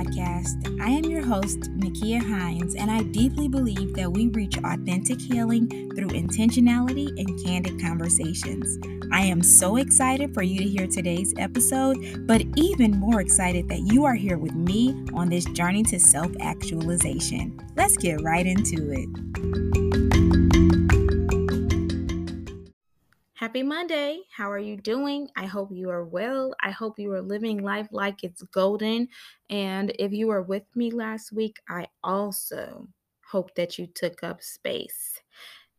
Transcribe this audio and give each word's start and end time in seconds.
podcast. 0.00 0.80
I 0.80 0.90
am 0.90 1.04
your 1.04 1.24
host, 1.24 1.60
Nakia 1.78 2.20
Hines, 2.20 2.74
and 2.74 2.90
I 2.90 3.02
deeply 3.02 3.48
believe 3.48 3.94
that 3.94 4.10
we 4.10 4.28
reach 4.28 4.56
authentic 4.58 5.20
healing 5.20 5.68
through 5.94 6.08
intentionality 6.08 7.08
and 7.18 7.44
candid 7.44 7.80
conversations. 7.80 8.78
I 9.12 9.22
am 9.22 9.42
so 9.42 9.76
excited 9.76 10.32
for 10.32 10.42
you 10.42 10.60
to 10.60 10.68
hear 10.68 10.86
today's 10.86 11.34
episode, 11.36 12.26
but 12.26 12.42
even 12.56 12.92
more 12.92 13.20
excited 13.20 13.68
that 13.68 13.80
you 13.80 14.04
are 14.04 14.14
here 14.14 14.38
with 14.38 14.54
me 14.54 15.04
on 15.14 15.28
this 15.28 15.44
journey 15.46 15.82
to 15.84 15.98
self 15.98 16.30
actualization. 16.40 17.58
Let's 17.76 17.96
get 17.96 18.22
right 18.22 18.46
into 18.46 18.92
it. 18.92 19.79
Happy 23.50 23.64
Monday. 23.64 24.20
How 24.30 24.48
are 24.48 24.60
you 24.60 24.76
doing? 24.76 25.28
I 25.34 25.46
hope 25.46 25.70
you 25.72 25.90
are 25.90 26.04
well. 26.04 26.54
I 26.62 26.70
hope 26.70 27.00
you 27.00 27.10
are 27.10 27.20
living 27.20 27.64
life 27.64 27.88
like 27.90 28.22
it's 28.22 28.42
golden. 28.42 29.08
And 29.48 29.90
if 29.98 30.12
you 30.12 30.28
were 30.28 30.42
with 30.42 30.62
me 30.76 30.92
last 30.92 31.32
week, 31.32 31.56
I 31.68 31.88
also 32.04 32.86
hope 33.28 33.52
that 33.56 33.76
you 33.76 33.88
took 33.88 34.22
up 34.22 34.40
space. 34.40 35.20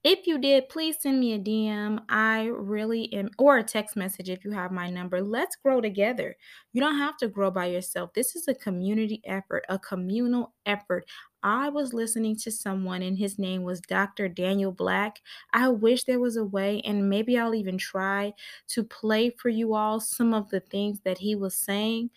If 0.04 0.28
you 0.28 0.38
did, 0.38 0.68
please 0.68 0.98
send 1.00 1.22
me 1.22 1.32
a 1.32 1.40
DM. 1.40 2.02
I 2.10 2.48
really 2.48 3.14
am, 3.14 3.30
or 3.40 3.60
a 3.60 3.64
text 3.64 3.96
message 3.96 4.30
if 4.30 4.44
you 4.44 4.52
have 4.52 4.74
my 4.74 4.90
number. 4.90 5.22
Let's 5.22 5.56
grow 5.56 5.80
together. 5.80 6.36
You 6.74 6.82
don't 6.82 6.98
have 6.98 7.16
to 7.20 7.30
grow 7.30 7.52
by 7.52 7.68
yourself. 7.68 8.12
This 8.14 8.36
is 8.36 8.50
a 8.50 8.54
community 8.54 9.22
effort, 9.24 9.64
a 9.70 9.80
communal 9.80 10.56
effort. 10.66 11.06
I 11.44 11.70
was 11.70 11.94
listening 11.94 12.36
to 12.38 12.52
someone, 12.52 13.02
and 13.02 13.18
his 13.18 13.40
name 13.40 13.64
was 13.64 13.82
Dr. 13.82 14.28
Daniel 14.28 14.72
Black. 14.72 15.22
I 15.54 15.70
wish 15.70 16.04
there 16.04 16.20
was 16.20 16.38
a 16.38 16.46
way, 16.46 16.82
and 16.82 17.10
maybe 17.10 17.38
I'll 17.38 17.56
even 17.56 17.78
try 17.78 18.34
to 18.70 18.84
play 18.84 19.30
for 19.32 19.50
you 19.50 19.74
all 19.74 20.00
some 20.00 20.34
of 20.34 20.50
the 20.50 20.60
things 20.60 21.00
that 21.02 21.18
he 21.20 21.36
was 21.36 21.56
saying. 21.56 22.12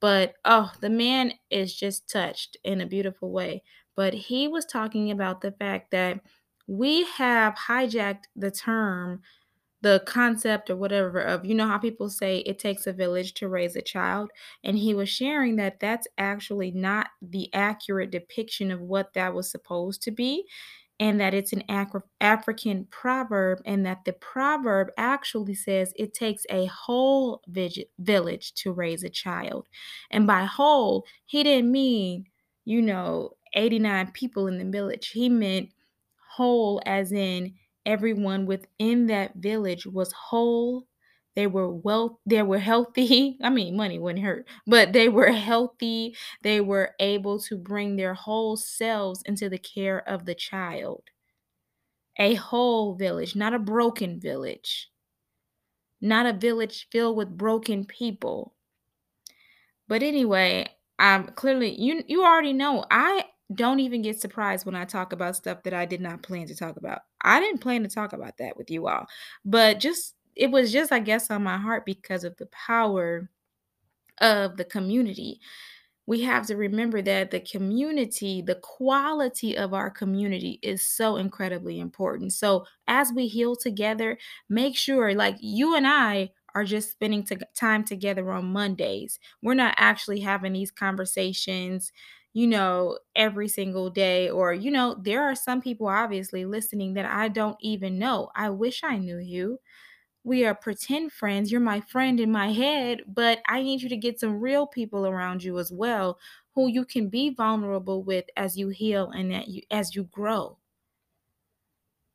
But 0.00 0.34
oh, 0.44 0.72
the 0.80 0.90
man 0.90 1.34
is 1.50 1.74
just 1.74 2.08
touched 2.08 2.56
in 2.64 2.80
a 2.80 2.86
beautiful 2.86 3.30
way. 3.30 3.62
But 3.96 4.14
he 4.14 4.48
was 4.48 4.64
talking 4.64 5.10
about 5.10 5.42
the 5.42 5.52
fact 5.52 5.90
that 5.90 6.20
we 6.66 7.04
have 7.04 7.54
hijacked 7.54 8.24
the 8.36 8.50
term 8.50 9.22
the 9.82 10.02
concept 10.06 10.70
or 10.70 10.76
whatever 10.76 11.20
of 11.20 11.44
you 11.44 11.54
know 11.54 11.66
how 11.66 11.78
people 11.78 12.10
say 12.10 12.38
it 12.40 12.58
takes 12.58 12.86
a 12.86 12.92
village 12.92 13.34
to 13.34 13.48
raise 13.48 13.76
a 13.76 13.82
child? 13.82 14.30
And 14.64 14.78
he 14.78 14.94
was 14.94 15.08
sharing 15.08 15.56
that 15.56 15.80
that's 15.80 16.06
actually 16.18 16.70
not 16.70 17.08
the 17.22 17.52
accurate 17.54 18.10
depiction 18.10 18.70
of 18.70 18.80
what 18.80 19.14
that 19.14 19.34
was 19.34 19.50
supposed 19.50 20.02
to 20.02 20.10
be 20.10 20.44
and 20.98 21.18
that 21.18 21.32
it's 21.32 21.52
an 21.54 21.62
African 22.20 22.84
proverb 22.90 23.60
and 23.64 23.86
that 23.86 24.04
the 24.04 24.12
proverb 24.12 24.88
actually 24.98 25.54
says 25.54 25.94
it 25.96 26.12
takes 26.12 26.44
a 26.50 26.66
whole 26.66 27.42
village 27.48 28.52
to 28.54 28.72
raise 28.72 29.02
a 29.02 29.08
child. 29.08 29.66
And 30.10 30.26
by 30.26 30.44
whole 30.44 31.06
he 31.24 31.42
didn't 31.42 31.72
mean 31.72 32.26
you 32.66 32.82
know 32.82 33.30
89 33.54 34.12
people 34.12 34.46
in 34.46 34.58
the 34.58 34.70
village. 34.70 35.08
He 35.08 35.28
meant 35.28 35.70
whole 36.36 36.82
as 36.86 37.12
in 37.12 37.54
everyone 37.86 38.46
within 38.46 39.06
that 39.08 39.36
village 39.36 39.86
was 39.86 40.12
whole. 40.12 40.86
They 41.36 41.46
were 41.46 41.68
well 41.70 42.20
they 42.26 42.42
were 42.42 42.58
healthy. 42.58 43.38
I 43.42 43.50
mean 43.50 43.76
money 43.76 43.98
wouldn't 43.98 44.24
hurt 44.24 44.46
but 44.66 44.92
they 44.92 45.08
were 45.08 45.32
healthy. 45.32 46.16
They 46.42 46.60
were 46.60 46.94
able 47.00 47.40
to 47.40 47.56
bring 47.58 47.96
their 47.96 48.14
whole 48.14 48.56
selves 48.56 49.22
into 49.22 49.48
the 49.48 49.58
care 49.58 50.06
of 50.08 50.26
the 50.26 50.34
child. 50.34 51.04
A 52.18 52.34
whole 52.34 52.94
village 52.94 53.34
not 53.34 53.52
a 53.52 53.58
broken 53.58 54.20
village. 54.20 54.92
Not 56.02 56.26
a 56.26 56.34
village 56.34 56.88
filled 56.90 57.16
with 57.16 57.38
broken 57.38 57.86
people. 57.86 58.54
But 59.88 60.02
anyway 60.02 60.74
i'm 60.98 61.26
clearly 61.28 61.78
you 61.80 62.02
you 62.06 62.24
already 62.24 62.52
know 62.52 62.84
i 62.90 63.24
don't 63.54 63.80
even 63.80 64.02
get 64.02 64.20
surprised 64.20 64.66
when 64.66 64.74
I 64.74 64.84
talk 64.84 65.12
about 65.12 65.36
stuff 65.36 65.62
that 65.64 65.74
I 65.74 65.86
did 65.86 66.00
not 66.00 66.22
plan 66.22 66.46
to 66.46 66.54
talk 66.54 66.76
about. 66.76 67.00
I 67.22 67.40
didn't 67.40 67.60
plan 67.60 67.82
to 67.82 67.88
talk 67.88 68.12
about 68.12 68.38
that 68.38 68.56
with 68.56 68.70
you 68.70 68.86
all, 68.86 69.06
but 69.44 69.80
just 69.80 70.14
it 70.36 70.50
was 70.50 70.72
just, 70.72 70.92
I 70.92 71.00
guess, 71.00 71.30
on 71.30 71.42
my 71.42 71.58
heart 71.58 71.84
because 71.84 72.24
of 72.24 72.36
the 72.36 72.46
power 72.46 73.28
of 74.20 74.56
the 74.56 74.64
community. 74.64 75.40
We 76.06 76.22
have 76.22 76.46
to 76.48 76.56
remember 76.56 77.02
that 77.02 77.30
the 77.30 77.40
community, 77.40 78.42
the 78.42 78.56
quality 78.56 79.56
of 79.56 79.74
our 79.74 79.90
community 79.90 80.58
is 80.62 80.86
so 80.86 81.16
incredibly 81.16 81.78
important. 81.78 82.32
So, 82.32 82.66
as 82.88 83.12
we 83.14 83.28
heal 83.28 83.54
together, 83.54 84.18
make 84.48 84.76
sure, 84.76 85.14
like 85.14 85.36
you 85.40 85.76
and 85.76 85.86
I, 85.86 86.30
are 86.54 86.64
just 86.64 86.90
spending 86.90 87.26
time 87.54 87.84
together 87.84 88.30
on 88.32 88.52
Mondays. 88.52 89.18
We're 89.42 89.54
not 89.54 89.74
actually 89.76 90.20
having 90.20 90.52
these 90.52 90.70
conversations 90.70 91.92
you 92.32 92.46
know, 92.46 92.98
every 93.16 93.48
single 93.48 93.90
day. 93.90 94.30
Or, 94.30 94.52
you 94.52 94.70
know, 94.70 94.94
there 95.00 95.22
are 95.24 95.34
some 95.34 95.60
people 95.60 95.88
obviously 95.88 96.44
listening 96.44 96.94
that 96.94 97.06
I 97.06 97.28
don't 97.28 97.56
even 97.60 97.98
know. 97.98 98.30
I 98.36 98.50
wish 98.50 98.82
I 98.84 98.98
knew 98.98 99.18
you. 99.18 99.58
We 100.24 100.44
are 100.46 100.54
pretend 100.54 101.12
friends. 101.12 101.52
You're 101.52 101.60
my 101.60 101.80
friend 101.80 102.20
in 102.20 102.32
my 102.32 102.52
head, 102.52 103.02
but 103.06 103.40
I 103.48 103.62
need 103.62 103.82
you 103.82 103.88
to 103.90 103.96
get 103.96 104.20
some 104.20 104.40
real 104.40 104.66
people 104.66 105.06
around 105.06 105.42
you 105.44 105.58
as 105.58 105.72
well 105.72 106.18
who 106.54 106.68
you 106.68 106.84
can 106.84 107.08
be 107.10 107.30
vulnerable 107.30 108.02
with 108.02 108.26
as 108.36 108.56
you 108.58 108.68
heal 108.70 109.10
and 109.10 109.30
that 109.30 109.48
you 109.48 109.62
as 109.70 109.94
you 109.94 110.04
grow. 110.04 110.58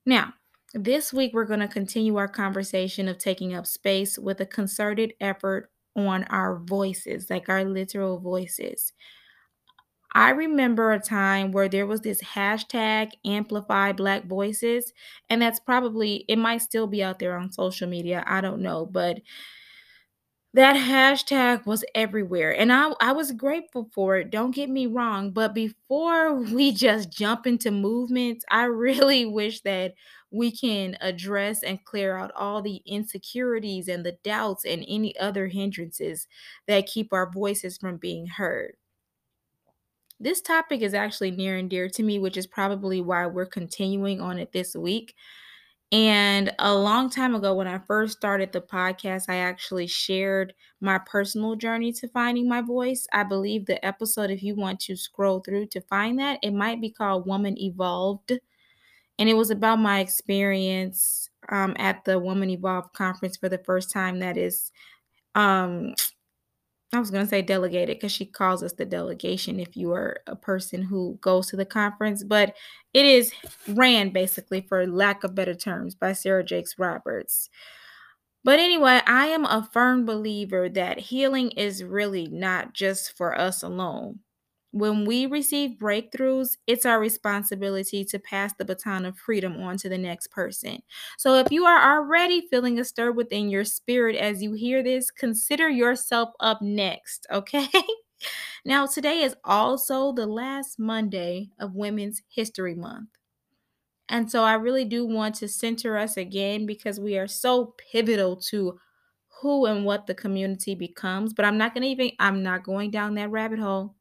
Now, 0.06 0.34
this 0.74 1.14
week 1.14 1.34
we're 1.34 1.46
going 1.46 1.60
to 1.62 1.68
continue 1.68 2.16
our 2.18 2.28
conversation 2.28 3.08
of 3.08 3.18
taking 3.18 3.54
up 3.54 3.66
space 3.66 4.18
with 4.18 4.40
a 4.42 4.46
concerted 4.46 5.14
effort 5.20 5.72
on 5.96 6.26
our 6.26 6.58
voices, 6.58 7.30
like 7.30 7.48
our 7.50 7.64
literal 7.64 8.20
voices. 8.20 8.94
I 10.16 10.32
remember 10.32 10.94
a 10.94 11.00
time 11.00 11.52
where 11.52 11.70
there 11.70 11.86
was 11.86 12.02
this 12.02 12.22
hashtag 12.24 13.12
amplify 13.26 13.92
black 13.92 14.26
voices, 14.26 14.94
and 15.30 15.42
that's 15.42 15.60
probably, 15.60 16.26
it 16.30 16.38
might 16.38 16.60
still 16.64 16.88
be 16.88 17.04
out 17.04 17.20
there 17.20 17.38
on 17.38 17.52
social 17.52 17.88
media. 17.90 18.24
I 18.26 18.42
don't 18.42 18.62
know, 18.62 18.86
but 18.88 19.20
that 20.54 20.78
hashtag 20.78 21.66
was 21.66 21.84
everywhere 21.94 22.56
and 22.58 22.72
I, 22.72 22.94
I 23.02 23.12
was 23.12 23.34
grateful 23.34 23.90
for 23.94 24.18
it 24.18 24.32
don't 24.32 24.56
get 24.56 24.70
me 24.70 24.88
wrong 24.88 25.32
but 25.32 25.54
before 25.54 26.34
we 26.42 26.72
just 26.72 27.12
jump 27.12 27.46
into 27.46 27.72
movements 27.72 28.46
i 28.50 28.64
really 28.64 29.26
wish 29.40 29.62
that 29.62 29.94
we 30.32 30.52
can 30.52 30.98
address 31.02 31.62
and 31.64 31.84
clear 31.86 32.18
out 32.18 32.32
all 32.36 32.62
the 32.62 32.82
insecurities 32.86 33.88
and 33.88 34.06
the 34.06 34.18
doubts 34.24 34.66
and 34.66 34.84
any 34.88 35.18
other 35.20 35.48
hindrances 35.48 36.28
that 36.68 36.88
keep 36.88 37.12
our 37.14 37.30
voices 37.32 37.78
from 37.78 37.98
being 37.98 38.28
heard 38.28 38.76
this 40.20 40.42
topic 40.42 40.82
is 40.82 40.94
actually 40.94 41.32
near 41.32 41.58
and 41.58 41.70
dear 41.70 41.90
to 41.90 42.04
me, 42.04 42.20
which 42.20 42.38
is 42.38 42.48
probably 42.48 43.02
why 43.02 43.26
we're 43.28 43.46
continuing 43.46 44.22
on 44.22 44.40
it 44.40 44.52
this 44.52 44.76
week. 44.76 45.16
And 45.92 46.52
a 46.60 46.74
long 46.74 47.10
time 47.10 47.36
ago, 47.36 47.54
when 47.54 47.68
I 47.68 47.80
first 47.80 48.18
started 48.18 48.52
the 48.52 48.62
podcast, 48.62 49.30
I 49.30 49.36
actually 49.36 49.88
shared 49.88 50.54
my 50.82 50.98
personal 50.98 51.56
journey 51.56 51.94
to 51.94 52.08
finding 52.08 52.50
my 52.50 52.62
voice. 52.62 53.08
I 53.14 53.24
believe 53.24 53.66
the 53.66 53.84
episode, 53.86 54.32
if 54.32 54.42
you 54.42 54.56
want 54.56 54.80
to 54.82 54.96
scroll 54.96 55.42
through 55.42 55.68
to 55.68 55.82
find 55.82 56.18
that, 56.20 56.40
it 56.42 56.54
might 56.54 56.82
be 56.82 56.90
called 56.90 57.28
Woman 57.28 57.58
Evolved. 57.60 58.34
And 59.20 59.30
it 59.30 59.36
was 59.36 59.52
about 59.52 59.80
my 59.80 60.00
experience 60.00 61.30
um, 61.50 61.76
at 61.78 62.04
the 62.04 62.20
Woman 62.20 62.50
Evolved 62.50 62.94
conference 62.94 63.38
for 63.38 63.48
the 63.48 63.60
first 63.60 63.92
time. 63.92 64.20
That 64.20 64.38
is 64.38 64.72
um, 65.36 65.94
I 66.94 67.00
was 67.00 67.12
going 67.12 67.26
to 67.26 67.30
say 67.30 67.42
delegated 67.42 67.98
because 67.98 68.12
she 68.12 68.26
calls 68.26 68.64
us 68.64 68.74
the 68.74 68.86
delegation 68.86 69.60
if 69.60 69.76
you 69.76 69.92
are 69.92 70.22
a 70.28 70.36
person 70.36 70.82
who 70.82 71.18
goes 71.22 71.48
to 71.48 71.58
the 71.58 71.66
conference, 71.66 72.24
but 72.24 72.56
it 72.94 73.06
is 73.06 73.34
ran 73.68 74.12
basically, 74.12 74.62
for 74.62 74.88
lack 74.88 75.24
of 75.24 75.36
better 75.36 75.56
terms, 75.56 75.96
by 75.96 76.14
Sarah 76.14 76.44
Jakes 76.44 76.80
Roberts. 76.80 77.50
But 78.44 78.60
anyway, 78.60 79.02
I 79.08 79.28
am 79.28 79.46
a 79.46 79.68
firm 79.74 80.06
believer 80.06 80.70
that 80.70 81.00
healing 81.00 81.52
is 81.52 81.84
really 81.84 82.28
not 82.28 82.74
just 82.74 83.18
for 83.18 83.38
us 83.38 83.64
alone. 83.64 84.20
When 84.76 85.06
we 85.06 85.26
receive 85.26 85.78
breakthroughs, 85.80 86.58
it's 86.68 86.86
our 86.86 87.00
responsibility 87.00 88.04
to 88.04 88.20
pass 88.20 88.52
the 88.58 88.66
baton 88.66 89.06
of 89.06 89.18
freedom 89.18 89.56
on 89.62 89.78
to 89.78 89.88
the 89.88 89.98
next 89.98 90.32
person. 90.32 90.84
So 91.18 91.36
if 91.36 91.50
you 91.50 91.64
are 91.64 91.96
already 91.96 92.46
feeling 92.50 92.78
a 92.78 92.84
stir 92.84 93.14
within 93.14 93.50
your 93.50 93.64
spirit 93.64 94.18
as 94.18 94.44
you 94.44 94.52
hear 94.52 94.84
this, 94.84 95.12
consider 95.12 95.70
yourself 95.70 96.32
up 96.42 96.62
next, 96.62 97.26
okay? 97.32 97.70
now, 98.66 98.86
today 98.86 99.22
is 99.22 99.38
also 99.46 100.12
the 100.12 100.28
last 100.28 100.78
Monday 100.78 101.52
of 101.58 101.74
Women's 101.74 102.22
History 102.28 102.76
Month. 102.76 103.12
And 104.10 104.30
so 104.30 104.44
I 104.44 104.56
really 104.56 104.84
do 104.84 105.06
want 105.06 105.36
to 105.36 105.48
center 105.48 105.98
us 105.98 106.18
again 106.18 106.66
because 106.66 107.00
we 107.00 107.18
are 107.18 107.28
so 107.28 107.76
pivotal 107.78 108.36
to 108.52 108.78
who 109.42 109.68
and 109.68 109.86
what 109.86 110.06
the 110.06 110.16
community 110.16 110.76
becomes. 110.76 111.34
But 111.34 111.46
I'm 111.46 111.58
not 111.58 111.74
going 111.74 111.84
to 111.84 111.88
even, 111.88 112.12
I'm 112.20 112.44
not 112.44 112.66
going 112.66 112.92
down 112.92 113.16
that 113.16 113.32
rabbit 113.32 113.60
hole. 113.60 113.96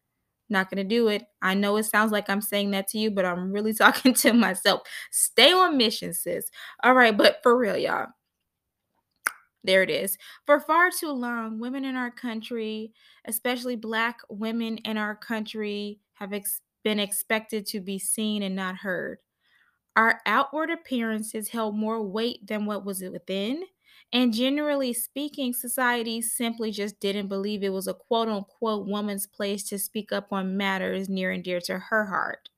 Not 0.55 0.71
going 0.71 0.89
to 0.89 0.89
do 0.89 1.09
it. 1.09 1.27
I 1.43 1.55
know 1.55 1.77
it 1.77 1.83
sounds 1.83 2.13
like 2.13 2.31
I'm 2.31 2.41
saying 2.41 2.71
that 2.71 2.87
to 2.89 2.99
you, 2.99 3.11
but 3.11 3.25
I'm 3.25 3.51
really 3.53 3.75
talking 3.75 4.15
to 4.15 4.33
myself. 4.33 4.83
Stay 5.11 5.53
on 5.53 5.77
mission, 5.77 6.15
sis. 6.15 6.49
All 6.85 6.95
right, 6.95 7.15
but 7.17 7.41
for 7.43 7.57
real, 7.59 7.77
y'all. 7.77 8.07
There 9.65 9.83
it 9.83 9.91
is. 9.91 10.17
For 10.47 10.61
far 10.61 10.91
too 10.91 11.11
long, 11.11 11.59
women 11.59 11.85
in 11.85 11.97
our 11.97 12.11
country, 12.13 12.93
especially 13.25 13.75
Black 13.75 14.21
women 14.29 14.77
in 14.79 14.97
our 14.97 15.17
country, 15.17 15.99
have 16.13 16.33
ex- 16.33 16.61
been 16.85 17.01
expected 17.01 17.67
to 17.67 17.81
be 17.81 17.99
seen 17.99 18.45
and 18.45 18.55
not 18.55 18.77
heard. 18.77 19.19
Our 19.97 20.21
outward 20.27 20.71
appearances 20.71 21.49
held 21.49 21.77
more 21.77 22.01
weight 22.01 22.47
than 22.47 22.67
what 22.67 22.85
was 22.85 23.03
within. 23.03 23.65
And 24.15 24.33
generally 24.33 24.93
speaking, 24.93 25.53
society 25.53 26.23
simply 26.23 26.71
just 26.71 27.01
didn't 27.01 27.27
believe 27.27 27.65
it 27.65 27.73
was 27.73 27.89
a 27.89 27.95
quote 27.95 28.29
unquote 28.29 28.87
woman's 28.87 29.27
place 29.27 29.65
to 29.65 29.79
speak 29.79 30.13
up 30.13 30.33
on 30.33 30.57
matters 30.57 31.09
near 31.09 31.33
and 31.33 31.45
dear 31.45 31.61
to 31.63 31.79
her 31.79 32.07
heart. 32.07 32.49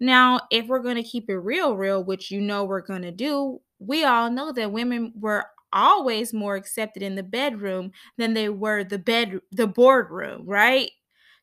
Now, 0.00 0.40
if 0.50 0.66
we're 0.66 0.80
going 0.82 0.96
to 0.96 1.02
keep 1.02 1.30
it 1.30 1.36
real, 1.36 1.76
real, 1.76 2.02
which 2.02 2.30
you 2.30 2.40
know 2.40 2.64
we're 2.64 2.80
going 2.80 3.02
to 3.02 3.12
do, 3.12 3.60
we 3.78 4.04
all 4.04 4.30
know 4.30 4.52
that 4.52 4.72
women 4.72 5.12
were 5.14 5.46
always 5.72 6.34
more 6.34 6.56
accepted 6.56 7.02
in 7.02 7.14
the 7.14 7.22
bedroom 7.22 7.92
than 8.18 8.34
they 8.34 8.48
were 8.48 8.82
the 8.82 8.98
bed 8.98 9.40
the 9.52 9.68
boardroom, 9.68 10.44
right? 10.46 10.90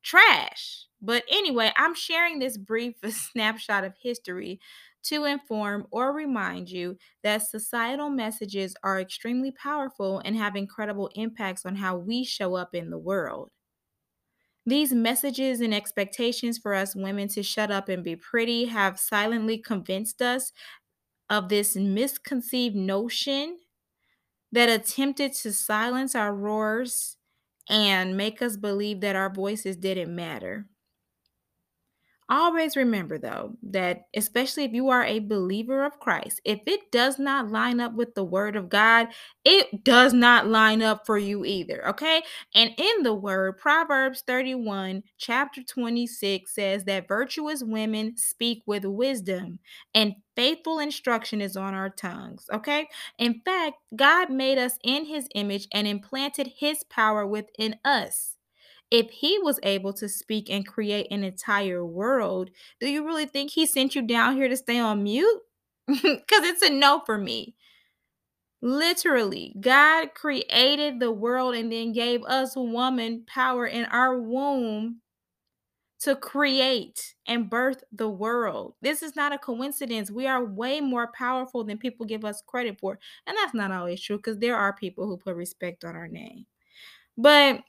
Trash. 0.03 0.85
But 1.01 1.23
anyway, 1.31 1.71
I'm 1.77 1.93
sharing 1.95 2.39
this 2.39 2.57
brief 2.57 2.95
snapshot 3.09 3.85
of 3.85 3.93
history 4.01 4.59
to 5.03 5.25
inform 5.25 5.87
or 5.91 6.13
remind 6.13 6.69
you 6.69 6.97
that 7.23 7.43
societal 7.43 8.09
messages 8.09 8.75
are 8.83 8.99
extremely 8.99 9.51
powerful 9.51 10.19
and 10.19 10.35
have 10.35 10.55
incredible 10.55 11.09
impacts 11.15 11.65
on 11.65 11.75
how 11.77 11.97
we 11.97 12.23
show 12.23 12.55
up 12.55 12.75
in 12.75 12.89
the 12.89 12.97
world. 12.99 13.51
These 14.65 14.91
messages 14.93 15.61
and 15.61 15.73
expectations 15.73 16.57
for 16.57 16.73
us 16.73 16.95
women 16.95 17.29
to 17.29 17.43
shut 17.43 17.71
up 17.71 17.87
and 17.87 18.03
be 18.03 18.15
pretty 18.15 18.65
have 18.65 18.99
silently 18.99 19.57
convinced 19.57 20.21
us 20.21 20.51
of 21.29 21.49
this 21.49 21.75
misconceived 21.75 22.75
notion 22.75 23.59
that 24.51 24.69
attempted 24.69 25.33
to 25.33 25.53
silence 25.53 26.15
our 26.15 26.33
roars 26.35 27.17
and 27.69 28.17
make 28.17 28.41
us 28.41 28.57
believe 28.57 29.01
that 29.01 29.15
our 29.15 29.33
voices 29.33 29.77
didn't 29.77 30.15
matter. 30.15 30.67
Always 32.29 32.75
remember, 32.75 33.17
though, 33.17 33.55
that 33.63 34.07
especially 34.13 34.65
if 34.65 34.73
you 34.73 34.89
are 34.89 35.05
a 35.05 35.19
believer 35.19 35.85
of 35.85 35.97
Christ, 36.01 36.41
if 36.43 36.59
it 36.67 36.91
does 36.91 37.17
not 37.17 37.49
line 37.49 37.79
up 37.79 37.93
with 37.93 38.15
the 38.15 38.23
word 38.23 38.57
of 38.57 38.67
God, 38.67 39.07
it 39.45 39.85
does 39.85 40.11
not 40.11 40.45
line 40.45 40.81
up 40.81 41.05
for 41.05 41.17
you 41.17 41.45
either. 41.45 41.87
Okay. 41.87 42.21
And 42.53 42.71
in 42.77 43.03
the 43.03 43.13
word, 43.13 43.57
Proverbs 43.57 44.23
31, 44.27 45.03
chapter 45.17 45.63
26 45.63 46.53
says 46.53 46.83
that 46.83 47.07
virtuous 47.07 47.63
women 47.63 48.17
speak 48.17 48.61
with 48.65 48.83
wisdom 48.83 49.59
and 49.95 50.15
faithful 50.35 50.79
instruction 50.79 51.39
is 51.39 51.55
on 51.55 51.73
our 51.73 51.89
tongues. 51.89 52.45
Okay. 52.51 52.89
In 53.17 53.41
fact, 53.45 53.77
God 53.95 54.29
made 54.29 54.57
us 54.57 54.77
in 54.83 55.05
his 55.05 55.29
image 55.33 55.69
and 55.73 55.87
implanted 55.87 56.51
his 56.57 56.83
power 56.83 57.25
within 57.25 57.77
us 57.85 58.36
if 58.91 59.09
he 59.09 59.39
was 59.39 59.59
able 59.63 59.93
to 59.93 60.07
speak 60.09 60.49
and 60.49 60.65
create 60.65 61.07
an 61.11 61.23
entire 61.23 61.85
world, 61.85 62.49
do 62.79 62.89
you 62.89 63.05
really 63.05 63.25
think 63.25 63.51
he 63.51 63.65
sent 63.65 63.95
you 63.95 64.01
down 64.01 64.35
here 64.35 64.47
to 64.47 64.57
stay 64.57 64.79
on 64.79 65.03
mute? 65.03 65.41
Because 65.87 66.43
it's 66.43 66.61
a 66.61 66.69
no 66.69 67.01
for 67.05 67.17
me. 67.17 67.55
Literally, 68.61 69.55
God 69.59 70.13
created 70.15 70.99
the 70.99 71.11
world 71.11 71.55
and 71.55 71.71
then 71.71 71.91
gave 71.93 72.23
us 72.25 72.55
woman 72.55 73.23
power 73.27 73.65
in 73.67 73.85
our 73.85 74.19
womb 74.19 75.01
to 75.99 76.15
create 76.15 77.15
and 77.27 77.49
birth 77.49 77.83
the 77.91 78.09
world. 78.09 78.75
This 78.81 79.01
is 79.01 79.15
not 79.15 79.33
a 79.33 79.37
coincidence. 79.37 80.11
We 80.11 80.27
are 80.27 80.43
way 80.43 80.79
more 80.79 81.11
powerful 81.13 81.63
than 81.63 81.77
people 81.77 82.05
give 82.05 82.23
us 82.23 82.43
credit 82.45 82.79
for. 82.79 82.99
And 83.25 83.35
that's 83.37 83.53
not 83.53 83.71
always 83.71 84.01
true 84.01 84.17
because 84.17 84.37
there 84.37 84.55
are 84.57 84.73
people 84.73 85.07
who 85.07 85.17
put 85.17 85.35
respect 85.35 85.83
on 85.83 85.95
our 85.95 86.07
name. 86.07 86.45
But 87.17 87.63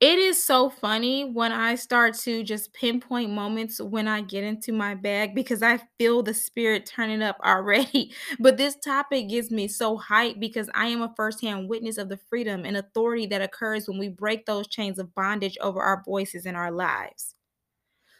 it 0.00 0.18
is 0.18 0.42
so 0.44 0.68
funny 0.68 1.24
when 1.24 1.52
I 1.52 1.76
start 1.76 2.14
to 2.20 2.42
just 2.42 2.74
pinpoint 2.74 3.30
moments 3.30 3.80
when 3.80 4.06
I 4.06 4.20
get 4.20 4.44
into 4.44 4.72
my 4.72 4.94
bag 4.94 5.34
because 5.34 5.62
I 5.62 5.78
feel 5.98 6.22
the 6.22 6.34
spirit 6.34 6.84
turning 6.84 7.22
up 7.22 7.38
already. 7.44 8.12
But 8.38 8.56
this 8.56 8.76
topic 8.76 9.28
gets 9.28 9.50
me 9.50 9.68
so 9.68 9.98
hyped 9.98 10.40
because 10.40 10.68
I 10.74 10.88
am 10.88 11.00
a 11.00 11.12
firsthand 11.16 11.68
witness 11.70 11.96
of 11.96 12.08
the 12.08 12.18
freedom 12.28 12.64
and 12.64 12.76
authority 12.76 13.26
that 13.26 13.40
occurs 13.40 13.88
when 13.88 13.98
we 13.98 14.08
break 14.08 14.44
those 14.46 14.66
chains 14.68 14.98
of 14.98 15.14
bondage 15.14 15.56
over 15.60 15.80
our 15.80 16.02
voices 16.04 16.44
and 16.44 16.56
our 16.56 16.72
lives. 16.72 17.34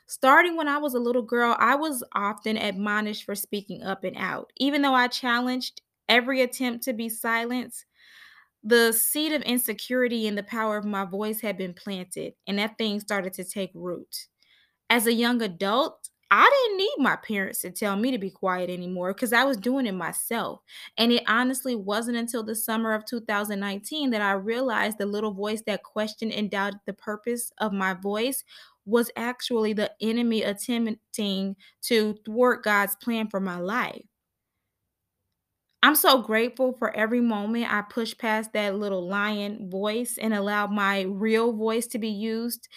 Starting 0.06 0.56
when 0.56 0.68
I 0.68 0.78
was 0.78 0.94
a 0.94 0.98
little 1.00 1.22
girl, 1.22 1.56
I 1.58 1.76
was 1.76 2.04
often 2.14 2.56
admonished 2.56 3.24
for 3.24 3.34
speaking 3.34 3.82
up 3.82 4.04
and 4.04 4.16
out. 4.16 4.52
Even 4.58 4.82
though 4.82 4.94
I 4.94 5.08
challenged 5.08 5.82
every 6.08 6.42
attempt 6.42 6.84
to 6.84 6.92
be 6.92 7.08
silenced, 7.08 7.84
the 8.64 8.92
seed 8.92 9.32
of 9.32 9.42
insecurity 9.42 10.26
in 10.26 10.34
the 10.36 10.42
power 10.42 10.76
of 10.76 10.84
my 10.86 11.04
voice 11.04 11.40
had 11.40 11.58
been 11.58 11.74
planted, 11.74 12.34
and 12.46 12.58
that 12.58 12.78
thing 12.78 13.00
started 13.00 13.34
to 13.34 13.44
take 13.44 13.70
root. 13.74 14.26
As 14.90 15.06
a 15.06 15.12
young 15.12 15.42
adult, 15.42 16.08
I 16.30 16.48
didn't 16.50 16.78
need 16.78 16.94
my 16.98 17.16
parents 17.16 17.60
to 17.60 17.70
tell 17.70 17.96
me 17.96 18.10
to 18.10 18.18
be 18.18 18.30
quiet 18.30 18.70
anymore 18.70 19.14
because 19.14 19.32
I 19.32 19.44
was 19.44 19.56
doing 19.56 19.86
it 19.86 19.92
myself. 19.94 20.60
And 20.98 21.12
it 21.12 21.22
honestly 21.28 21.76
wasn't 21.76 22.16
until 22.16 22.42
the 22.42 22.56
summer 22.56 22.92
of 22.94 23.04
2019 23.04 24.10
that 24.10 24.22
I 24.22 24.32
realized 24.32 24.98
the 24.98 25.06
little 25.06 25.32
voice 25.32 25.62
that 25.66 25.82
questioned 25.84 26.32
and 26.32 26.50
doubted 26.50 26.80
the 26.86 26.92
purpose 26.94 27.52
of 27.58 27.72
my 27.72 27.94
voice 27.94 28.42
was 28.86 29.10
actually 29.16 29.72
the 29.74 29.92
enemy 30.00 30.42
attempting 30.42 31.56
to 31.82 32.14
thwart 32.26 32.64
God's 32.64 32.96
plan 32.96 33.28
for 33.28 33.40
my 33.40 33.58
life. 33.58 34.04
I'm 35.84 35.94
so 35.96 36.22
grateful 36.22 36.72
for 36.72 36.96
every 36.96 37.20
moment 37.20 37.70
I 37.70 37.82
pushed 37.82 38.18
past 38.18 38.54
that 38.54 38.76
little 38.76 39.06
lion 39.06 39.68
voice 39.70 40.16
and 40.18 40.32
allowed 40.32 40.72
my 40.72 41.02
real 41.02 41.52
voice 41.52 41.86
to 41.88 41.98
be 41.98 42.08
used 42.08 42.68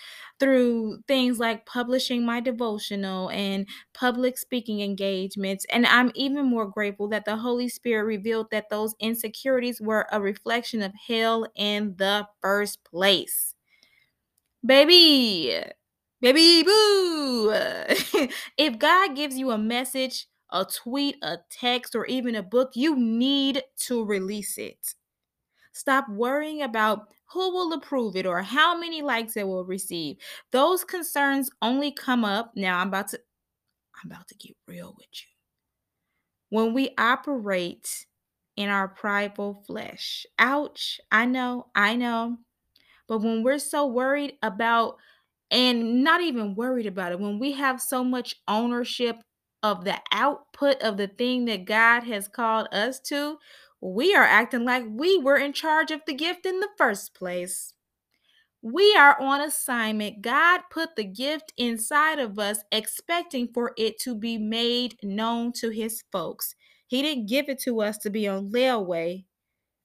through 0.42 1.00
things 1.08 1.40
like 1.40 1.66
publishing 1.66 2.26
my 2.26 2.42
devotional 2.42 3.30
and 3.30 3.66
public 3.94 4.38
speaking 4.38 4.82
engagements. 4.82 5.66
And 5.72 5.86
I'm 5.86 6.12
even 6.16 6.46
more 6.48 6.68
grateful 6.68 7.08
that 7.10 7.24
the 7.24 7.38
Holy 7.38 7.70
Spirit 7.70 8.04
revealed 8.04 8.48
that 8.52 8.70
those 8.70 8.94
insecurities 9.00 9.80
were 9.80 10.06
a 10.12 10.20
reflection 10.20 10.82
of 10.82 10.92
hell 11.08 11.48
in 11.56 11.96
the 11.98 12.28
first 12.42 12.84
place. 12.84 13.56
Baby, 14.66 15.56
baby, 16.22 16.64
boo. 16.64 17.52
if 18.58 18.80
God 18.80 19.16
gives 19.16 19.38
you 19.38 19.52
a 19.52 19.58
message, 19.58 20.28
a 20.52 20.66
tweet, 20.66 21.18
a 21.22 21.38
text, 21.50 21.96
or 21.96 22.06
even 22.06 22.36
a 22.36 22.44
book, 22.44 22.72
you 22.76 22.96
need 22.96 23.64
to 23.86 24.06
release 24.06 24.58
it. 24.58 24.96
Stop 25.74 26.10
worrying 26.10 26.62
about 26.62 27.08
who 27.32 27.52
will 27.52 27.74
approve 27.74 28.16
it 28.16 28.26
or 28.26 28.42
how 28.42 28.78
many 28.78 29.02
likes 29.02 29.36
it 29.38 29.48
will 29.48 29.66
receive. 29.66 30.18
Those 30.52 30.84
concerns 30.84 31.50
only 31.62 31.92
come 31.92 32.24
up. 32.24 32.54
Now 32.56 32.80
I'm 32.80 32.88
about 32.88 33.10
to 33.10 33.20
I'm 34.04 34.12
about 34.12 34.28
to 34.30 34.36
get 34.36 34.56
real 34.68 34.96
with 34.98 35.08
you. 35.12 35.28
When 36.50 36.74
we 36.74 36.94
operate 36.98 38.06
in 38.58 38.70
our 38.70 38.88
prideful 38.88 39.64
flesh. 39.66 40.26
Ouch. 40.40 41.00
I 41.12 41.26
know. 41.26 41.68
I 41.76 41.96
know. 41.96 42.38
But 43.08 43.20
when 43.20 43.44
we're 43.44 43.60
so 43.60 43.86
worried 43.86 44.34
about 44.42 44.98
and 45.50 46.04
not 46.04 46.22
even 46.22 46.56
worried 46.56 46.88
about 46.88 47.14
it, 47.14 47.20
when 47.20 47.40
we 47.40 47.54
have 47.54 47.80
so 47.80 48.04
much 48.04 48.36
ownership 48.48 49.18
of 49.64 49.86
the 49.86 50.00
output 50.12 50.82
of 50.82 50.98
the 50.98 51.08
thing 51.08 51.46
that 51.46 51.66
God 51.66 52.04
has 52.04 52.28
called 52.28 52.68
us 52.72 53.00
to, 53.02 53.38
we 53.82 54.16
are 54.16 54.24
acting 54.24 54.66
like 54.66 54.84
we 54.90 55.18
were 55.18 55.38
in 55.38 55.54
charge 55.54 55.92
of 55.92 56.02
the 56.08 56.14
gift 56.14 56.46
in 56.46 56.60
the 56.60 56.70
first 56.78 57.14
place. 57.14 57.74
We 58.62 58.96
are 58.96 59.20
on 59.22 59.42
assignment. 59.42 60.22
God 60.22 60.62
put 60.72 60.96
the 60.96 61.04
gift 61.04 61.54
inside 61.58 62.20
of 62.20 62.40
us, 62.40 62.60
expecting 62.72 63.50
for 63.54 63.74
it 63.78 64.00
to 64.00 64.16
be 64.16 64.38
made 64.38 64.98
known 65.04 65.54
to 65.54 65.70
his 65.70 66.04
folks. 66.12 66.56
He 66.88 67.02
didn't 67.02 67.28
give 67.28 67.50
it 67.50 67.60
to 67.62 67.82
us 67.82 67.98
to 68.00 68.10
be 68.10 68.28
on 68.28 68.52
layaway 68.52 69.26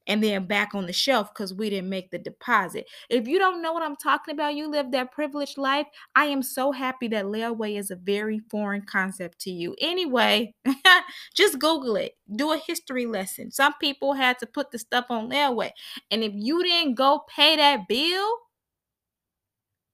and 0.06 0.23
then 0.23 0.47
back 0.47 0.75
on 0.75 0.87
the 0.87 0.92
shelf 0.92 1.32
because 1.32 1.54
we 1.54 1.71
didn't 1.71 1.88
make 1.88 2.11
the 2.11 2.18
deposit. 2.18 2.87
If 3.09 3.28
you 3.28 3.38
don't 3.38 3.62
know 3.62 3.73
what 3.73 3.82
I'm 3.82 3.97
talking 3.97 4.32
about, 4.35 4.54
you 4.54 4.68
live 4.68 4.90
that 4.92 5.12
privileged 5.12 5.59
life. 5.59 5.87
I 6.14 6.26
am 6.26 6.42
so 6.42 6.73
happy 6.73 7.09
that 7.09 7.26
layaway 7.26 7.78
is 7.78 7.90
a 7.90 7.97
very 7.97 8.40
foreign 8.50 8.82
concept 8.82 9.38
to 9.40 9.50
you. 9.50 9.76
Anyway, 9.80 10.54
just 11.35 11.59
Google 11.59 11.97
it, 11.97 12.12
do 12.35 12.52
a 12.52 12.59
history 12.59 13.06
lesson. 13.06 13.50
Some 13.50 13.75
people 13.80 14.14
had 14.14 14.38
to 14.40 14.47
put 14.47 14.71
the 14.71 14.78
stuff 14.78 15.06
on 15.11 15.30
layaway, 15.30 15.71
and 16.11 16.23
if 16.23 16.32
you 16.35 16.62
didn't 16.62 16.94
go 16.94 17.23
pay 17.35 17.56
that 17.56 17.88
bill, 17.88 18.37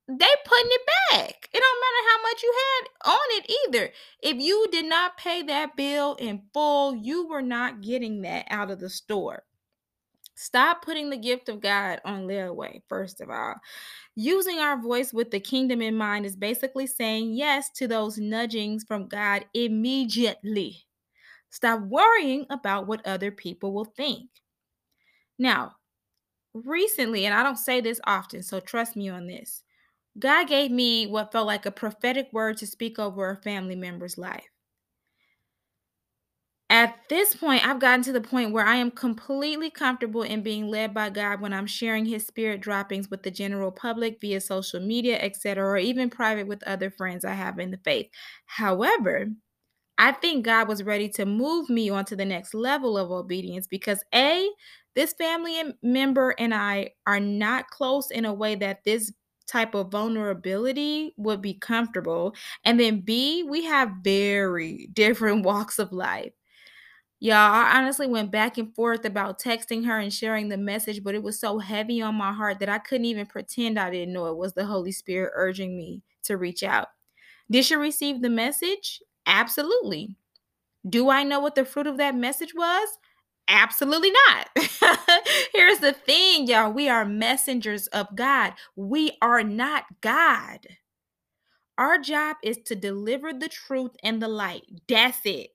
they 0.08 0.26
putting 0.44 0.70
it 0.70 0.80
back. 1.10 1.50
It 1.52 1.60
don't 1.60 1.80
matter 1.80 2.08
how 2.08 2.22
much 2.22 2.42
you 2.42 2.54
had 2.56 3.10
on 3.12 3.18
it 3.32 3.50
either. 3.66 3.92
If 4.22 4.38
you 4.38 4.66
did 4.72 4.86
not 4.86 5.18
pay 5.18 5.42
that 5.42 5.76
bill 5.76 6.14
in 6.14 6.42
full, 6.54 6.94
you 6.94 7.28
were 7.28 7.42
not 7.42 7.82
getting 7.82 8.22
that 8.22 8.46
out 8.48 8.70
of 8.70 8.80
the 8.80 8.88
store. 8.88 9.44
Stop 10.40 10.84
putting 10.84 11.10
the 11.10 11.16
gift 11.16 11.48
of 11.48 11.60
God 11.60 12.00
on 12.04 12.28
layaway, 12.28 12.80
first 12.88 13.20
of 13.20 13.28
all. 13.28 13.56
Using 14.14 14.60
our 14.60 14.80
voice 14.80 15.12
with 15.12 15.32
the 15.32 15.40
kingdom 15.40 15.82
in 15.82 15.96
mind 15.96 16.24
is 16.24 16.36
basically 16.36 16.86
saying 16.86 17.32
yes 17.32 17.70
to 17.70 17.88
those 17.88 18.18
nudgings 18.18 18.84
from 18.84 19.08
God 19.08 19.46
immediately. 19.52 20.84
Stop 21.50 21.80
worrying 21.80 22.46
about 22.50 22.86
what 22.86 23.04
other 23.04 23.32
people 23.32 23.72
will 23.72 23.86
think. 23.96 24.30
Now, 25.40 25.72
recently, 26.54 27.26
and 27.26 27.34
I 27.34 27.42
don't 27.42 27.58
say 27.58 27.80
this 27.80 28.00
often, 28.04 28.44
so 28.44 28.60
trust 28.60 28.94
me 28.94 29.08
on 29.08 29.26
this, 29.26 29.64
God 30.20 30.46
gave 30.46 30.70
me 30.70 31.08
what 31.08 31.32
felt 31.32 31.48
like 31.48 31.66
a 31.66 31.72
prophetic 31.72 32.28
word 32.32 32.58
to 32.58 32.66
speak 32.68 33.00
over 33.00 33.28
a 33.28 33.42
family 33.42 33.74
member's 33.74 34.16
life. 34.16 34.50
At 36.70 37.08
this 37.08 37.34
point, 37.34 37.66
I've 37.66 37.78
gotten 37.80 38.02
to 38.04 38.12
the 38.12 38.20
point 38.20 38.52
where 38.52 38.66
I 38.66 38.76
am 38.76 38.90
completely 38.90 39.70
comfortable 39.70 40.22
in 40.22 40.42
being 40.42 40.68
led 40.68 40.92
by 40.92 41.08
God 41.08 41.40
when 41.40 41.54
I'm 41.54 41.66
sharing 41.66 42.04
his 42.04 42.26
spirit 42.26 42.60
droppings 42.60 43.10
with 43.10 43.22
the 43.22 43.30
general 43.30 43.72
public 43.72 44.20
via 44.20 44.40
social 44.40 44.78
media, 44.80 45.18
etc., 45.18 45.64
or 45.66 45.78
even 45.78 46.10
private 46.10 46.46
with 46.46 46.62
other 46.64 46.90
friends 46.90 47.24
I 47.24 47.32
have 47.32 47.58
in 47.58 47.70
the 47.70 47.78
faith. 47.78 48.10
However, 48.44 49.28
I 49.98 50.12
think 50.12 50.44
God 50.44 50.68
was 50.68 50.82
ready 50.84 51.08
to 51.10 51.26
move 51.26 51.70
me 51.70 51.90
onto 51.90 52.16
the 52.16 52.24
next 52.24 52.54
level 52.54 52.98
of 52.98 53.10
obedience 53.10 53.66
because 53.66 54.04
A, 54.14 54.48
this 54.94 55.12
family 55.14 55.62
member 55.82 56.34
and 56.38 56.54
I 56.54 56.90
are 57.06 57.20
not 57.20 57.70
close 57.70 58.10
in 58.10 58.24
a 58.24 58.34
way 58.34 58.54
that 58.56 58.84
this 58.84 59.12
type 59.46 59.74
of 59.74 59.90
vulnerability 59.90 61.14
would 61.16 61.42
be 61.42 61.54
comfortable. 61.54 62.34
And 62.64 62.78
then 62.80 63.00
B, 63.00 63.44
we 63.44 63.64
have 63.64 63.90
very 64.02 64.88
different 64.94 65.44
walks 65.44 65.78
of 65.78 65.92
life. 65.92 66.32
Y'all, 67.20 67.34
I 67.36 67.76
honestly 67.76 68.06
went 68.06 68.30
back 68.30 68.58
and 68.58 68.72
forth 68.74 69.04
about 69.04 69.40
texting 69.40 69.84
her 69.86 69.98
and 69.98 70.12
sharing 70.12 70.48
the 70.48 70.56
message, 70.56 71.02
but 71.02 71.16
it 71.16 71.22
was 71.22 71.38
so 71.40 71.58
heavy 71.58 72.00
on 72.00 72.14
my 72.14 72.32
heart 72.32 72.60
that 72.60 72.68
I 72.68 72.78
couldn't 72.78 73.06
even 73.06 73.26
pretend 73.26 73.78
I 73.78 73.90
didn't 73.90 74.14
know 74.14 74.26
it 74.26 74.36
was 74.36 74.52
the 74.52 74.66
Holy 74.66 74.92
Spirit 74.92 75.32
urging 75.34 75.76
me 75.76 76.02
to 76.24 76.36
reach 76.36 76.62
out. 76.62 76.88
Did 77.50 77.64
she 77.64 77.74
receive 77.76 78.22
the 78.22 78.30
message? 78.30 79.02
Absolutely. 79.26 80.16
Do 80.88 81.10
I 81.10 81.24
know 81.24 81.40
what 81.40 81.54
the 81.54 81.64
fruit 81.64 81.86
of 81.86 81.98
that 81.98 82.14
message 82.14 82.54
was? 82.54 82.88
Absolutely 83.48 84.12
not. 84.28 84.48
Here's 85.54 85.78
the 85.78 85.92
thing, 85.92 86.46
y'all. 86.46 86.72
We 86.72 86.88
are 86.88 87.04
messengers 87.04 87.88
of 87.88 88.14
God. 88.14 88.54
We 88.76 89.12
are 89.22 89.42
not 89.42 89.84
God. 90.02 90.66
Our 91.78 91.98
job 91.98 92.36
is 92.42 92.58
to 92.66 92.74
deliver 92.76 93.32
the 93.32 93.48
truth 93.48 93.92
and 94.02 94.20
the 94.20 94.28
light. 94.28 94.64
That's 94.88 95.20
it. 95.24 95.50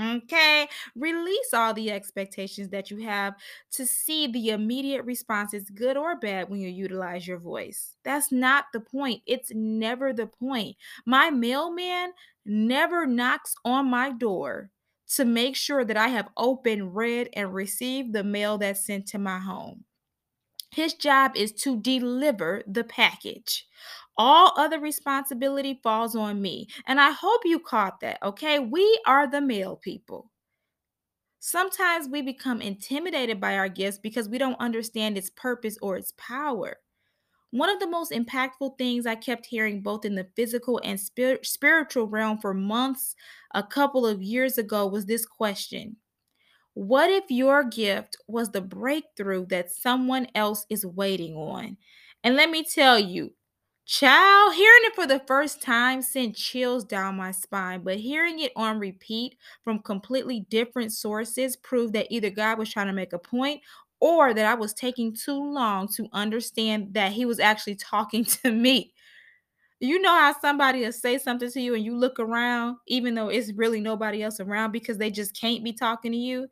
Okay, 0.00 0.68
release 0.94 1.52
all 1.52 1.74
the 1.74 1.90
expectations 1.90 2.68
that 2.68 2.88
you 2.88 2.98
have 2.98 3.34
to 3.72 3.84
see 3.84 4.28
the 4.28 4.50
immediate 4.50 5.02
responses, 5.02 5.70
good 5.70 5.96
or 5.96 6.14
bad, 6.14 6.48
when 6.48 6.60
you 6.60 6.68
utilize 6.68 7.26
your 7.26 7.38
voice. 7.38 7.96
That's 8.04 8.30
not 8.30 8.66
the 8.72 8.78
point. 8.80 9.22
It's 9.26 9.50
never 9.52 10.12
the 10.12 10.28
point. 10.28 10.76
My 11.04 11.30
mailman 11.30 12.12
never 12.44 13.06
knocks 13.06 13.56
on 13.64 13.86
my 13.90 14.12
door 14.12 14.70
to 15.16 15.24
make 15.24 15.56
sure 15.56 15.84
that 15.84 15.96
I 15.96 16.08
have 16.08 16.28
opened, 16.36 16.94
read, 16.94 17.30
and 17.32 17.52
received 17.52 18.12
the 18.12 18.22
mail 18.22 18.56
that's 18.56 18.86
sent 18.86 19.08
to 19.08 19.18
my 19.18 19.40
home. 19.40 19.84
His 20.70 20.94
job 20.94 21.32
is 21.36 21.52
to 21.64 21.78
deliver 21.80 22.62
the 22.66 22.84
package. 22.84 23.66
All 24.18 24.52
other 24.56 24.80
responsibility 24.80 25.80
falls 25.82 26.14
on 26.16 26.42
me. 26.42 26.68
And 26.86 27.00
I 27.00 27.12
hope 27.12 27.42
you 27.46 27.58
caught 27.60 28.00
that, 28.00 28.18
okay? 28.22 28.58
We 28.58 29.00
are 29.06 29.26
the 29.30 29.40
mail 29.40 29.76
people. 29.76 30.30
Sometimes 31.40 32.08
we 32.08 32.22
become 32.22 32.60
intimidated 32.60 33.40
by 33.40 33.56
our 33.56 33.68
gifts 33.68 33.98
because 33.98 34.28
we 34.28 34.38
don't 34.38 34.58
understand 34.60 35.16
its 35.16 35.30
purpose 35.30 35.78
or 35.80 35.96
its 35.96 36.12
power. 36.16 36.78
One 37.50 37.70
of 37.70 37.80
the 37.80 37.88
most 37.88 38.12
impactful 38.12 38.78
things 38.78 39.06
I 39.06 39.16
kept 39.16 39.46
hearing 39.46 39.82
both 39.82 40.04
in 40.04 40.16
the 40.16 40.28
physical 40.36 40.80
and 40.84 41.00
spir- 41.00 41.40
spiritual 41.44 42.08
realm 42.08 42.38
for 42.38 42.54
months 42.54 43.16
a 43.54 43.62
couple 43.62 44.06
of 44.06 44.22
years 44.22 44.58
ago 44.58 44.86
was 44.86 45.06
this 45.06 45.26
question 45.26 45.96
What 46.74 47.10
if 47.10 47.24
your 47.30 47.64
gift 47.64 48.16
was 48.28 48.50
the 48.52 48.62
breakthrough 48.62 49.46
that 49.46 49.72
someone 49.72 50.28
else 50.34 50.66
is 50.70 50.86
waiting 50.86 51.34
on? 51.36 51.78
And 52.24 52.36
let 52.36 52.50
me 52.50 52.64
tell 52.64 52.98
you, 52.98 53.34
Child, 53.88 54.54
hearing 54.54 54.82
it 54.84 54.94
for 54.94 55.06
the 55.06 55.18
first 55.26 55.62
time 55.62 56.02
sent 56.02 56.36
chills 56.36 56.84
down 56.84 57.16
my 57.16 57.30
spine, 57.32 57.82
but 57.82 57.96
hearing 57.98 58.38
it 58.38 58.52
on 58.54 58.78
repeat 58.78 59.38
from 59.64 59.78
completely 59.78 60.40
different 60.50 60.92
sources 60.92 61.56
proved 61.56 61.94
that 61.94 62.06
either 62.10 62.28
God 62.28 62.58
was 62.58 62.70
trying 62.70 62.88
to 62.88 62.92
make 62.92 63.14
a 63.14 63.18
point 63.18 63.62
or 63.98 64.34
that 64.34 64.44
I 64.44 64.54
was 64.54 64.74
taking 64.74 65.14
too 65.14 65.42
long 65.42 65.88
to 65.94 66.06
understand 66.12 66.92
that 66.94 67.12
He 67.12 67.24
was 67.24 67.40
actually 67.40 67.76
talking 67.76 68.24
to 68.44 68.52
me. 68.52 68.92
You 69.80 70.00
know 70.00 70.10
how 70.10 70.34
somebody 70.40 70.80
will 70.82 70.92
say 70.92 71.18
something 71.18 71.50
to 71.52 71.60
you 71.60 71.74
and 71.74 71.84
you 71.84 71.96
look 71.96 72.18
around, 72.20 72.78
even 72.88 73.14
though 73.14 73.28
it's 73.28 73.52
really 73.52 73.80
nobody 73.80 74.22
else 74.22 74.40
around 74.40 74.72
because 74.72 74.98
they 74.98 75.10
just 75.10 75.38
can't 75.40 75.64
be 75.64 75.72
talking 75.72 76.12
to 76.12 76.18
you? 76.18 76.48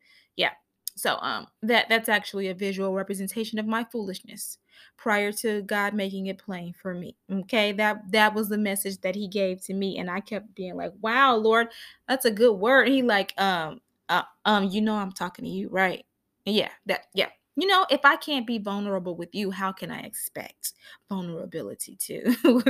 So 0.97 1.19
um 1.21 1.47
that 1.63 1.89
that's 1.89 2.09
actually 2.09 2.49
a 2.49 2.55
visual 2.55 2.93
representation 2.95 3.59
of 3.59 3.67
my 3.67 3.85
foolishness 3.85 4.59
prior 4.97 5.33
to 5.33 5.63
God 5.63 5.95
making 5.95 6.27
it 6.27 6.39
plain 6.39 6.73
for 6.73 6.95
me. 6.95 7.17
Okay? 7.31 7.73
That 7.73 8.11
that 8.13 8.35
was 8.35 8.49
the 8.49 8.59
message 8.59 9.01
that 9.03 9.15
he 9.15 9.29
gave 9.29 9.63
to 9.67 9.75
me 9.75 9.99
and 9.99 10.11
I 10.11 10.21
kept 10.21 10.55
being 10.55 10.77
like, 10.77 10.93
"Wow, 11.01 11.37
Lord, 11.37 11.69
that's 12.09 12.25
a 12.25 12.31
good 12.31 12.55
word." 12.55 12.89
He 12.89 13.03
like 13.03 13.35
um 13.41 13.81
uh, 14.09 14.23
um 14.45 14.65
you 14.71 14.81
know 14.81 14.95
I'm 14.97 15.13
talking 15.13 15.45
to 15.45 15.51
you, 15.51 15.69
right? 15.69 16.05
Yeah, 16.45 16.71
that 16.87 17.07
yeah. 17.15 17.31
You 17.59 17.67
know, 17.67 17.87
if 17.91 18.05
I 18.05 18.17
can't 18.17 18.47
be 18.47 18.59
vulnerable 18.59 19.17
with 19.17 19.35
you, 19.35 19.51
how 19.51 19.73
can 19.73 19.91
I 19.91 20.01
expect 20.01 20.75
vulnerability 21.09 21.97
too? 21.97 22.37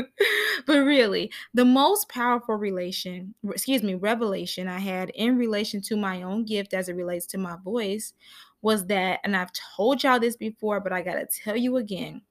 but 0.67 0.79
really, 0.79 1.33
the 1.55 1.65
most 1.65 2.09
powerful 2.09 2.55
relation, 2.55 3.35
excuse 3.49 3.83
me, 3.83 3.95
revelation 3.95 4.69
I 4.69 4.79
had 4.79 5.11
in 5.11 5.37
relation 5.37 5.81
to 5.83 5.97
my 5.97 6.23
own 6.23 6.45
gift 6.45 6.73
as 6.73 6.89
it 6.89 6.95
relates 6.95 7.27
to 7.29 7.39
my 7.39 7.57
voice 7.65 8.13
was 8.63 8.87
that, 8.87 9.21
and 9.25 9.37
I've 9.37 9.51
told 9.77 10.05
y'all 10.05 10.21
this 10.21 10.37
before, 10.37 10.81
but 10.81 10.93
I 10.93 11.03
got 11.03 11.15
to 11.15 11.27
tell 11.27 11.57
you 11.57 11.77
again 11.77 12.23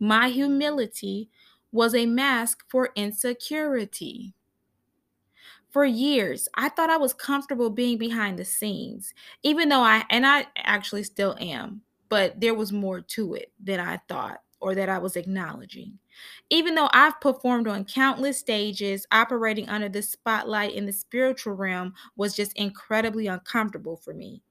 my 0.00 0.28
humility 0.28 1.30
was 1.72 1.94
a 1.94 2.06
mask 2.06 2.64
for 2.68 2.90
insecurity. 2.96 4.34
For 5.72 5.84
years, 5.84 6.48
I 6.54 6.68
thought 6.68 6.90
I 6.90 6.98
was 6.98 7.14
comfortable 7.14 7.70
being 7.70 7.96
behind 7.98 8.38
the 8.38 8.44
scenes, 8.44 9.14
even 9.42 9.68
though 9.70 9.80
I, 9.82 10.04
and 10.10 10.26
I 10.26 10.46
actually 10.56 11.02
still 11.04 11.36
am, 11.40 11.82
but 12.10 12.40
there 12.40 12.54
was 12.54 12.72
more 12.72 13.00
to 13.00 13.34
it 13.34 13.52
than 13.58 13.80
I 13.80 13.96
thought 14.08 14.42
or 14.60 14.74
that 14.74 14.90
I 14.90 14.98
was 14.98 15.16
acknowledging. 15.16 15.98
Even 16.50 16.74
though 16.74 16.90
I've 16.92 17.20
performed 17.20 17.66
on 17.68 17.86
countless 17.86 18.38
stages, 18.38 19.06
operating 19.10 19.68
under 19.68 19.88
the 19.88 20.02
spotlight 20.02 20.74
in 20.74 20.84
the 20.86 20.92
spiritual 20.92 21.54
realm 21.54 21.94
was 22.16 22.36
just 22.36 22.52
incredibly 22.56 23.26
uncomfortable 23.26 23.96
for 23.96 24.12
me. 24.12 24.42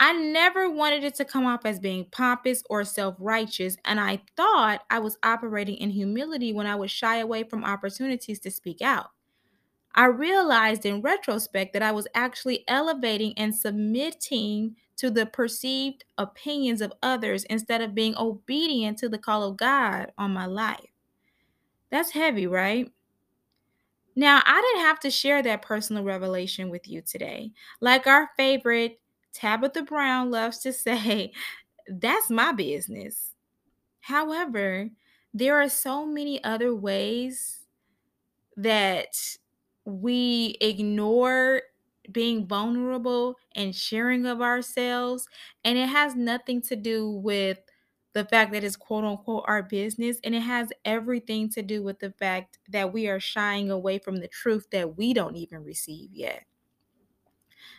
I 0.00 0.12
never 0.14 0.70
wanted 0.70 1.04
it 1.04 1.16
to 1.16 1.26
come 1.26 1.46
off 1.46 1.66
as 1.66 1.80
being 1.80 2.06
pompous 2.12 2.62
or 2.70 2.84
self 2.84 3.16
righteous, 3.20 3.78
and 3.86 4.00
I 4.00 4.22
thought 4.36 4.84
I 4.90 5.00
was 5.00 5.18
operating 5.24 5.76
in 5.76 5.90
humility 5.90 6.52
when 6.52 6.66
I 6.68 6.76
would 6.76 6.90
shy 6.92 7.18
away 7.18 7.44
from 7.44 7.64
opportunities 7.64 8.40
to 8.40 8.52
speak 8.52 8.82
out. 8.82 9.12
I 9.94 10.06
realized 10.06 10.86
in 10.86 11.02
retrospect 11.02 11.72
that 11.72 11.82
I 11.82 11.92
was 11.92 12.08
actually 12.14 12.64
elevating 12.68 13.32
and 13.36 13.54
submitting 13.54 14.76
to 14.96 15.10
the 15.10 15.26
perceived 15.26 16.04
opinions 16.18 16.80
of 16.80 16.92
others 17.02 17.44
instead 17.44 17.80
of 17.80 17.94
being 17.94 18.16
obedient 18.16 18.98
to 18.98 19.08
the 19.08 19.18
call 19.18 19.44
of 19.44 19.56
God 19.56 20.12
on 20.18 20.32
my 20.32 20.46
life. 20.46 20.90
That's 21.90 22.10
heavy, 22.10 22.46
right? 22.46 22.90
Now, 24.16 24.42
I 24.44 24.60
didn't 24.60 24.86
have 24.86 25.00
to 25.00 25.10
share 25.10 25.42
that 25.42 25.62
personal 25.62 26.04
revelation 26.04 26.70
with 26.70 26.88
you 26.88 27.02
today. 27.02 27.52
Like 27.80 28.06
our 28.06 28.30
favorite 28.36 29.00
Tabitha 29.32 29.82
Brown 29.82 30.30
loves 30.30 30.58
to 30.58 30.72
say, 30.72 31.32
that's 31.88 32.30
my 32.30 32.52
business. 32.52 33.32
However, 34.00 34.90
there 35.32 35.60
are 35.60 35.68
so 35.68 36.06
many 36.06 36.42
other 36.44 36.74
ways 36.74 37.60
that 38.56 39.16
we 39.84 40.56
ignore 40.60 41.62
being 42.12 42.46
vulnerable 42.46 43.36
and 43.54 43.74
sharing 43.74 44.26
of 44.26 44.40
ourselves. 44.40 45.26
And 45.64 45.78
it 45.78 45.88
has 45.88 46.14
nothing 46.16 46.60
to 46.62 46.76
do 46.76 47.10
with 47.10 47.60
the 48.12 48.24
fact 48.24 48.52
that 48.52 48.62
it's 48.64 48.76
quote 48.76 49.04
unquote 49.04 49.44
our 49.46 49.62
business. 49.62 50.18
And 50.24 50.34
it 50.34 50.40
has 50.42 50.72
everything 50.84 51.48
to 51.50 51.62
do 51.62 51.82
with 51.82 51.98
the 52.00 52.12
fact 52.12 52.58
that 52.68 52.92
we 52.92 53.08
are 53.08 53.20
shying 53.20 53.70
away 53.70 53.98
from 53.98 54.16
the 54.16 54.28
truth 54.28 54.66
that 54.72 54.96
we 54.96 55.14
don't 55.14 55.36
even 55.36 55.64
receive 55.64 56.10
yet. 56.12 56.44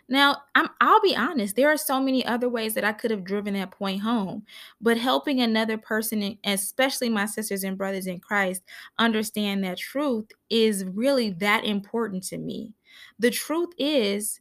Now, 0.08 0.42
I'm 0.54 0.68
I'll 0.80 1.00
be 1.00 1.16
honest, 1.16 1.56
there 1.56 1.68
are 1.68 1.76
so 1.76 2.00
many 2.00 2.24
other 2.24 2.48
ways 2.48 2.74
that 2.74 2.84
I 2.84 2.92
could 2.92 3.10
have 3.10 3.24
driven 3.24 3.54
that 3.54 3.72
point 3.72 4.02
home, 4.02 4.44
but 4.80 4.98
helping 4.98 5.40
another 5.40 5.78
person, 5.78 6.38
especially 6.44 7.08
my 7.08 7.26
sisters 7.26 7.64
and 7.64 7.76
brothers 7.76 8.06
in 8.06 8.20
Christ, 8.20 8.62
understand 8.98 9.64
that 9.64 9.78
truth 9.78 10.26
is 10.48 10.84
really 10.84 11.30
that 11.30 11.64
important 11.64 12.22
to 12.24 12.38
me. 12.38 12.74
The 13.18 13.30
truth 13.32 13.70
is 13.78 14.40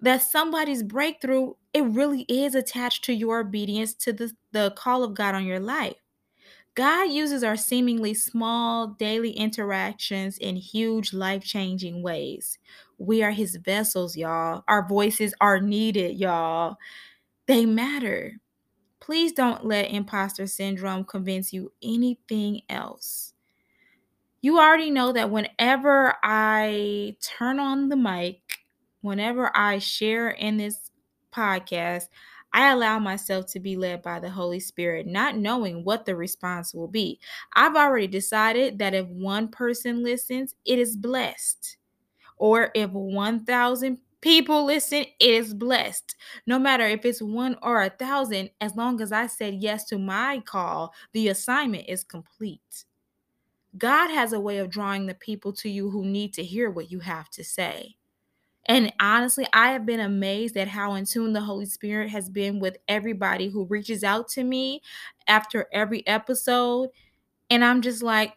that 0.00 0.22
somebody's 0.22 0.82
breakthrough 0.82 1.54
it 1.74 1.84
really 1.84 2.22
is 2.22 2.54
attached 2.54 3.04
to 3.04 3.12
your 3.12 3.40
obedience 3.40 3.94
to 3.94 4.12
the, 4.12 4.32
the 4.52 4.72
call 4.76 5.04
of 5.04 5.14
God 5.14 5.34
on 5.34 5.44
your 5.44 5.60
life. 5.60 5.96
God 6.74 7.04
uses 7.10 7.42
our 7.42 7.56
seemingly 7.56 8.12
small 8.14 8.88
daily 8.88 9.30
interactions 9.30 10.36
in 10.38 10.56
huge 10.56 11.12
life 11.14 11.42
changing 11.42 12.02
ways. 12.02 12.58
We 12.98 13.22
are 13.22 13.30
his 13.30 13.56
vessels, 13.56 14.16
y'all. 14.16 14.64
Our 14.68 14.86
voices 14.88 15.34
are 15.40 15.60
needed, 15.60 16.16
y'all. 16.16 16.76
They 17.46 17.66
matter. 17.66 18.32
Please 19.00 19.32
don't 19.32 19.64
let 19.64 19.90
imposter 19.90 20.46
syndrome 20.46 21.04
convince 21.04 21.52
you 21.52 21.72
anything 21.82 22.62
else. 22.68 23.34
You 24.40 24.58
already 24.58 24.90
know 24.90 25.12
that 25.12 25.30
whenever 25.30 26.14
I 26.22 27.16
turn 27.20 27.58
on 27.58 27.88
the 27.88 27.96
mic, 27.96 28.40
whenever 29.00 29.50
I 29.56 29.78
share 29.78 30.30
in 30.30 30.56
this 30.56 30.90
podcast, 31.32 32.04
I 32.52 32.72
allow 32.72 32.98
myself 32.98 33.46
to 33.52 33.60
be 33.60 33.76
led 33.76 34.02
by 34.02 34.18
the 34.18 34.30
Holy 34.30 34.60
Spirit, 34.60 35.06
not 35.06 35.36
knowing 35.36 35.84
what 35.84 36.06
the 36.06 36.16
response 36.16 36.72
will 36.72 36.88
be. 36.88 37.20
I've 37.54 37.76
already 37.76 38.06
decided 38.06 38.78
that 38.78 38.94
if 38.94 39.06
one 39.08 39.48
person 39.48 40.02
listens, 40.02 40.54
it 40.64 40.78
is 40.78 40.96
blessed. 40.96 41.76
Or 42.36 42.70
if 42.74 42.90
1,000 42.90 43.98
people 44.20 44.64
listen, 44.64 45.04
it 45.04 45.14
is 45.20 45.54
blessed. 45.54 46.16
No 46.46 46.58
matter 46.58 46.84
if 46.86 47.04
it's 47.04 47.22
one 47.22 47.56
or 47.62 47.82
a 47.82 47.90
thousand, 47.90 48.50
as 48.60 48.74
long 48.74 49.00
as 49.00 49.12
I 49.12 49.26
said 49.26 49.54
yes 49.54 49.84
to 49.86 49.98
my 49.98 50.42
call, 50.44 50.92
the 51.12 51.28
assignment 51.28 51.84
is 51.88 52.04
complete. 52.04 52.84
God 53.78 54.08
has 54.10 54.32
a 54.32 54.40
way 54.40 54.58
of 54.58 54.70
drawing 54.70 55.06
the 55.06 55.14
people 55.14 55.52
to 55.54 55.68
you 55.68 55.90
who 55.90 56.04
need 56.04 56.32
to 56.34 56.44
hear 56.44 56.70
what 56.70 56.90
you 56.90 57.00
have 57.00 57.28
to 57.30 57.44
say. 57.44 57.96
And 58.68 58.92
honestly, 58.98 59.46
I 59.52 59.70
have 59.70 59.86
been 59.86 60.00
amazed 60.00 60.56
at 60.56 60.66
how 60.66 60.94
in 60.94 61.04
tune 61.04 61.32
the 61.32 61.40
Holy 61.40 61.66
Spirit 61.66 62.10
has 62.10 62.28
been 62.28 62.58
with 62.58 62.78
everybody 62.88 63.48
who 63.48 63.66
reaches 63.66 64.02
out 64.02 64.28
to 64.30 64.42
me 64.42 64.82
after 65.28 65.68
every 65.72 66.04
episode. 66.06 66.90
And 67.48 67.64
I'm 67.64 67.80
just 67.80 68.02
like, 68.02 68.32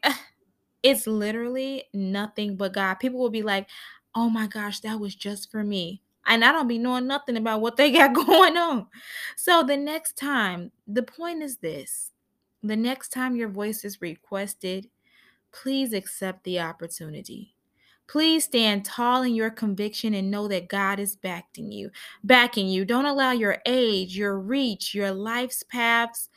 it's 0.84 1.08
literally 1.08 1.86
nothing 1.94 2.56
but 2.56 2.74
God. 2.74 2.96
People 2.96 3.20
will 3.20 3.30
be 3.30 3.44
like, 3.44 3.68
oh 4.16 4.30
my 4.30 4.48
gosh, 4.48 4.80
that 4.82 5.00
was 5.00 5.16
just 5.16 5.52
for 5.52 5.64
me. 5.64 6.02
And 6.26 6.44
I 6.44 6.52
don't 6.52 6.68
be 6.68 6.78
knowing 6.78 7.08
nothing 7.08 7.38
about 7.38 7.62
what 7.62 7.78
they 7.78 7.92
got 7.94 8.14
going 8.14 8.58
on. 8.58 8.88
So 9.36 9.64
the 9.64 9.78
next 9.78 10.18
time, 10.18 10.72
the 10.88 11.04
point 11.04 11.42
is 11.44 11.58
this 11.58 12.12
the 12.62 12.76
next 12.76 13.10
time 13.10 13.36
your 13.36 13.50
voice 13.50 13.86
is 13.86 14.02
requested, 14.02 14.90
please 15.52 15.94
accept 15.94 16.44
the 16.44 16.60
opportunity. 16.60 17.56
Please 18.08 18.44
stand 18.44 18.84
tall 18.84 19.22
in 19.22 19.36
your 19.36 19.52
conviction 19.52 20.16
and 20.16 20.32
know 20.32 20.48
that 20.48 20.68
God 20.68 21.00
is 21.00 21.16
backing 21.16 21.72
you. 21.72 21.92
Backing 22.24 22.68
you. 22.68 22.84
Don't 22.84 23.06
allow 23.06 23.32
your 23.32 23.60
age, 23.68 24.18
your 24.18 24.40
reach, 24.40 24.96
your 24.96 25.12
life's 25.12 25.62
paths, 25.64 26.28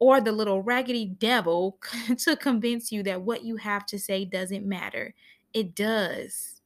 or 0.00 0.20
the 0.20 0.32
little 0.32 0.62
raggedy 0.62 1.06
devil 1.06 1.78
to 2.18 2.34
convince 2.36 2.90
you 2.90 3.02
that 3.04 3.22
what 3.22 3.44
you 3.44 3.56
have 3.56 3.86
to 3.86 3.98
say 3.98 4.24
doesn't 4.24 4.66
matter. 4.66 5.14
It 5.54 5.76
does. 5.76 6.60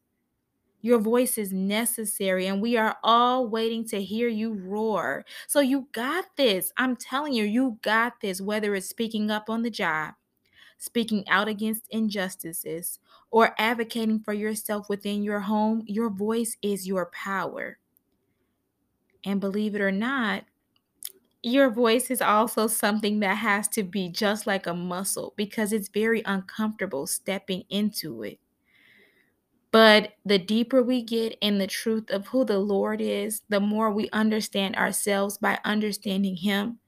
Your 0.80 0.98
voice 0.98 1.38
is 1.38 1.52
necessary, 1.52 2.46
and 2.46 2.60
we 2.60 2.76
are 2.76 2.98
all 3.02 3.48
waiting 3.48 3.86
to 3.88 4.02
hear 4.02 4.28
you 4.28 4.52
roar. 4.52 5.24
So, 5.46 5.60
you 5.60 5.88
got 5.92 6.26
this. 6.36 6.72
I'm 6.76 6.94
telling 6.94 7.32
you, 7.32 7.44
you 7.44 7.78
got 7.80 8.20
this, 8.20 8.40
whether 8.42 8.74
it's 8.74 8.88
speaking 8.88 9.30
up 9.30 9.48
on 9.48 9.62
the 9.62 9.70
job, 9.70 10.12
speaking 10.76 11.26
out 11.26 11.48
against 11.48 11.86
injustices, 11.88 12.98
or 13.30 13.54
advocating 13.58 14.20
for 14.20 14.34
yourself 14.34 14.90
within 14.90 15.22
your 15.22 15.40
home, 15.40 15.82
your 15.86 16.10
voice 16.10 16.54
is 16.60 16.86
your 16.86 17.06
power. 17.06 17.78
And 19.24 19.40
believe 19.40 19.74
it 19.74 19.80
or 19.80 19.90
not, 19.90 20.44
your 21.44 21.70
voice 21.70 22.10
is 22.10 22.22
also 22.22 22.66
something 22.66 23.20
that 23.20 23.36
has 23.36 23.68
to 23.68 23.82
be 23.82 24.08
just 24.08 24.46
like 24.46 24.66
a 24.66 24.74
muscle 24.74 25.34
because 25.36 25.72
it's 25.72 25.88
very 25.88 26.22
uncomfortable 26.24 27.06
stepping 27.06 27.64
into 27.68 28.22
it. 28.22 28.38
But 29.70 30.12
the 30.24 30.38
deeper 30.38 30.82
we 30.82 31.02
get 31.02 31.36
in 31.40 31.58
the 31.58 31.66
truth 31.66 32.10
of 32.10 32.28
who 32.28 32.44
the 32.44 32.58
Lord 32.58 33.00
is, 33.00 33.42
the 33.48 33.60
more 33.60 33.90
we 33.90 34.08
understand 34.10 34.76
ourselves 34.76 35.36
by 35.36 35.58
understanding 35.64 36.36
Him, 36.36 36.78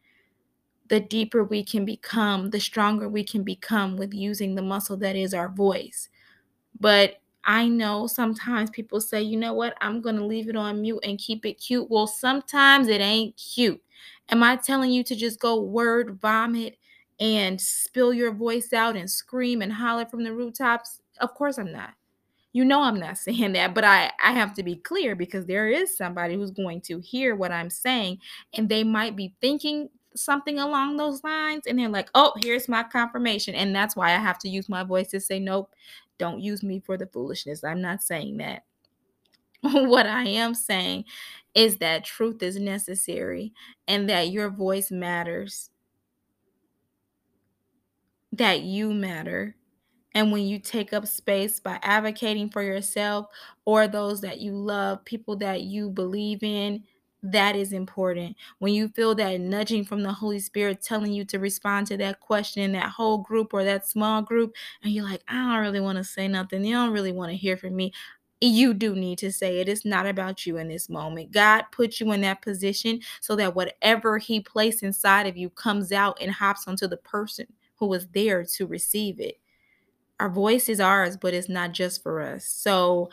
the 0.88 1.00
deeper 1.00 1.42
we 1.42 1.64
can 1.64 1.84
become, 1.84 2.50
the 2.50 2.60
stronger 2.60 3.08
we 3.08 3.24
can 3.24 3.42
become 3.42 3.96
with 3.96 4.14
using 4.14 4.54
the 4.54 4.62
muscle 4.62 4.96
that 4.98 5.16
is 5.16 5.34
our 5.34 5.48
voice. 5.48 6.08
But 6.78 7.16
I 7.46 7.68
know 7.68 8.06
sometimes 8.08 8.70
people 8.70 9.00
say, 9.00 9.22
you 9.22 9.36
know 9.36 9.54
what, 9.54 9.76
I'm 9.80 10.00
going 10.00 10.16
to 10.16 10.24
leave 10.26 10.48
it 10.48 10.56
on 10.56 10.82
mute 10.82 11.00
and 11.04 11.18
keep 11.18 11.46
it 11.46 11.54
cute. 11.54 11.88
Well, 11.90 12.06
sometimes 12.08 12.88
it 12.88 13.00
ain't 13.00 13.36
cute. 13.36 13.80
Am 14.30 14.42
I 14.42 14.56
telling 14.56 14.90
you 14.90 15.04
to 15.04 15.14
just 15.14 15.38
go 15.40 15.60
word 15.60 16.18
vomit 16.20 16.76
and 17.20 17.60
spill 17.60 18.12
your 18.12 18.32
voice 18.32 18.72
out 18.72 18.96
and 18.96 19.10
scream 19.10 19.62
and 19.62 19.72
holler 19.72 20.06
from 20.06 20.24
the 20.24 20.32
rooftops? 20.34 21.00
Of 21.20 21.34
course 21.34 21.56
I'm 21.58 21.72
not. 21.72 21.90
You 22.52 22.64
know 22.64 22.82
I'm 22.82 22.98
not 22.98 23.18
saying 23.18 23.52
that, 23.52 23.74
but 23.74 23.84
I 23.84 24.10
I 24.22 24.32
have 24.32 24.54
to 24.54 24.62
be 24.62 24.76
clear 24.76 25.14
because 25.14 25.46
there 25.46 25.68
is 25.68 25.96
somebody 25.96 26.34
who's 26.34 26.50
going 26.50 26.80
to 26.82 27.00
hear 27.00 27.36
what 27.36 27.52
I'm 27.52 27.70
saying 27.70 28.18
and 28.54 28.68
they 28.68 28.84
might 28.84 29.16
be 29.16 29.34
thinking 29.40 29.88
something 30.14 30.58
along 30.58 30.96
those 30.96 31.22
lines 31.22 31.64
and 31.66 31.78
they're 31.78 31.88
like, 31.90 32.08
"Oh, 32.14 32.32
here's 32.42 32.68
my 32.68 32.82
confirmation." 32.82 33.54
And 33.54 33.74
that's 33.76 33.94
why 33.96 34.08
I 34.14 34.18
have 34.18 34.38
to 34.40 34.48
use 34.48 34.68
my 34.68 34.82
voice 34.82 35.08
to 35.10 35.20
say, 35.20 35.38
"Nope, 35.38 35.70
don't 36.18 36.40
use 36.40 36.62
me 36.62 36.80
for 36.80 36.96
the 36.96 37.06
foolishness." 37.06 37.64
I'm 37.64 37.80
not 37.80 38.02
saying 38.02 38.38
that. 38.38 38.64
what 39.60 40.06
I 40.06 40.24
am 40.24 40.54
saying 40.54 41.04
is 41.54 41.78
that 41.78 42.04
truth 42.04 42.42
is 42.42 42.56
necessary 42.58 43.52
and 43.88 44.08
that 44.08 44.30
your 44.30 44.50
voice 44.50 44.90
matters. 44.90 45.70
That 48.32 48.62
you 48.62 48.92
matter 48.92 49.56
and 50.16 50.32
when 50.32 50.46
you 50.46 50.58
take 50.58 50.94
up 50.94 51.06
space 51.06 51.60
by 51.60 51.78
advocating 51.82 52.48
for 52.48 52.62
yourself 52.62 53.26
or 53.66 53.86
those 53.86 54.22
that 54.22 54.40
you 54.40 54.52
love, 54.52 55.04
people 55.04 55.36
that 55.36 55.60
you 55.60 55.90
believe 55.90 56.42
in, 56.42 56.84
that 57.32 57.56
is 57.56 57.72
important. 57.72 58.36
When 58.58 58.74
you 58.74 58.88
feel 58.88 59.14
that 59.16 59.40
nudging 59.40 59.84
from 59.84 60.02
the 60.02 60.12
Holy 60.12 60.38
Spirit 60.38 60.82
telling 60.82 61.12
you 61.12 61.24
to 61.26 61.38
respond 61.38 61.86
to 61.88 61.96
that 61.98 62.20
question 62.20 62.62
in 62.62 62.72
that 62.72 62.90
whole 62.90 63.18
group 63.18 63.52
or 63.52 63.64
that 63.64 63.88
small 63.88 64.22
group, 64.22 64.54
and 64.82 64.92
you're 64.92 65.04
like, 65.04 65.22
I 65.28 65.34
don't 65.34 65.62
really 65.62 65.80
want 65.80 65.98
to 65.98 66.04
say 66.04 66.28
nothing. 66.28 66.64
You 66.64 66.74
don't 66.74 66.92
really 66.92 67.12
want 67.12 67.30
to 67.30 67.36
hear 67.36 67.56
from 67.56 67.76
me. 67.76 67.92
You 68.40 68.74
do 68.74 68.94
need 68.94 69.18
to 69.18 69.32
say 69.32 69.60
it. 69.60 69.68
It's 69.68 69.86
not 69.86 70.06
about 70.06 70.44
you 70.46 70.58
in 70.58 70.68
this 70.68 70.88
moment. 70.88 71.32
God 71.32 71.64
put 71.72 72.00
you 72.00 72.12
in 72.12 72.20
that 72.20 72.42
position 72.42 73.00
so 73.20 73.34
that 73.36 73.54
whatever 73.54 74.18
He 74.18 74.40
placed 74.40 74.82
inside 74.82 75.26
of 75.26 75.36
you 75.36 75.48
comes 75.50 75.92
out 75.92 76.18
and 76.20 76.30
hops 76.30 76.68
onto 76.68 76.86
the 76.86 76.98
person 76.98 77.46
who 77.76 77.86
was 77.86 78.06
there 78.08 78.44
to 78.44 78.66
receive 78.66 79.20
it 79.20 79.40
our 80.20 80.30
voice 80.30 80.68
is 80.68 80.80
ours, 80.80 81.16
but 81.16 81.34
it's 81.34 81.48
not 81.48 81.72
just 81.72 82.02
for 82.02 82.20
us. 82.20 82.44
So 82.44 83.10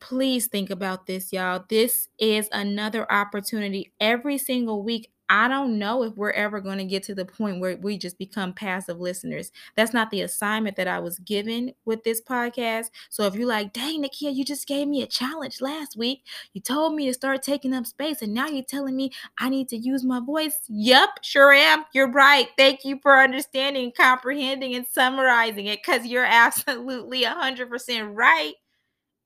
please 0.00 0.46
think 0.46 0.70
about 0.70 1.06
this, 1.06 1.32
y'all. 1.32 1.64
This 1.68 2.08
is 2.18 2.48
another 2.52 3.10
opportunity 3.12 3.92
every 4.00 4.38
single 4.38 4.82
week. 4.82 5.10
I 5.32 5.46
don't 5.46 5.78
know 5.78 6.02
if 6.02 6.16
we're 6.16 6.32
ever 6.32 6.60
going 6.60 6.78
to 6.78 6.84
get 6.84 7.04
to 7.04 7.14
the 7.14 7.24
point 7.24 7.60
where 7.60 7.76
we 7.76 7.96
just 7.96 8.18
become 8.18 8.52
passive 8.52 8.98
listeners. 8.98 9.52
That's 9.76 9.94
not 9.94 10.10
the 10.10 10.22
assignment 10.22 10.74
that 10.74 10.88
I 10.88 10.98
was 10.98 11.20
given 11.20 11.72
with 11.84 12.02
this 12.02 12.20
podcast. 12.20 12.86
So 13.10 13.26
if 13.26 13.36
you're 13.36 13.46
like, 13.46 13.72
dang, 13.72 14.02
Nakia, 14.02 14.34
you 14.34 14.44
just 14.44 14.66
gave 14.66 14.88
me 14.88 15.02
a 15.02 15.06
challenge 15.06 15.60
last 15.60 15.96
week. 15.96 16.26
You 16.52 16.60
told 16.60 16.96
me 16.96 17.06
to 17.06 17.14
start 17.14 17.44
taking 17.44 17.72
up 17.72 17.86
space, 17.86 18.22
and 18.22 18.34
now 18.34 18.48
you're 18.48 18.64
telling 18.64 18.96
me 18.96 19.12
I 19.38 19.50
need 19.50 19.68
to 19.68 19.76
use 19.76 20.02
my 20.02 20.18
voice. 20.18 20.58
Yep, 20.68 21.10
sure 21.22 21.52
am. 21.52 21.84
You're 21.94 22.10
right. 22.10 22.48
Thank 22.58 22.84
you 22.84 22.98
for 23.00 23.16
understanding, 23.16 23.92
comprehending, 23.96 24.74
and 24.74 24.84
summarizing 24.84 25.66
it 25.66 25.78
because 25.84 26.06
you're 26.06 26.24
absolutely 26.24 27.22
100% 27.22 28.16
right. 28.16 28.54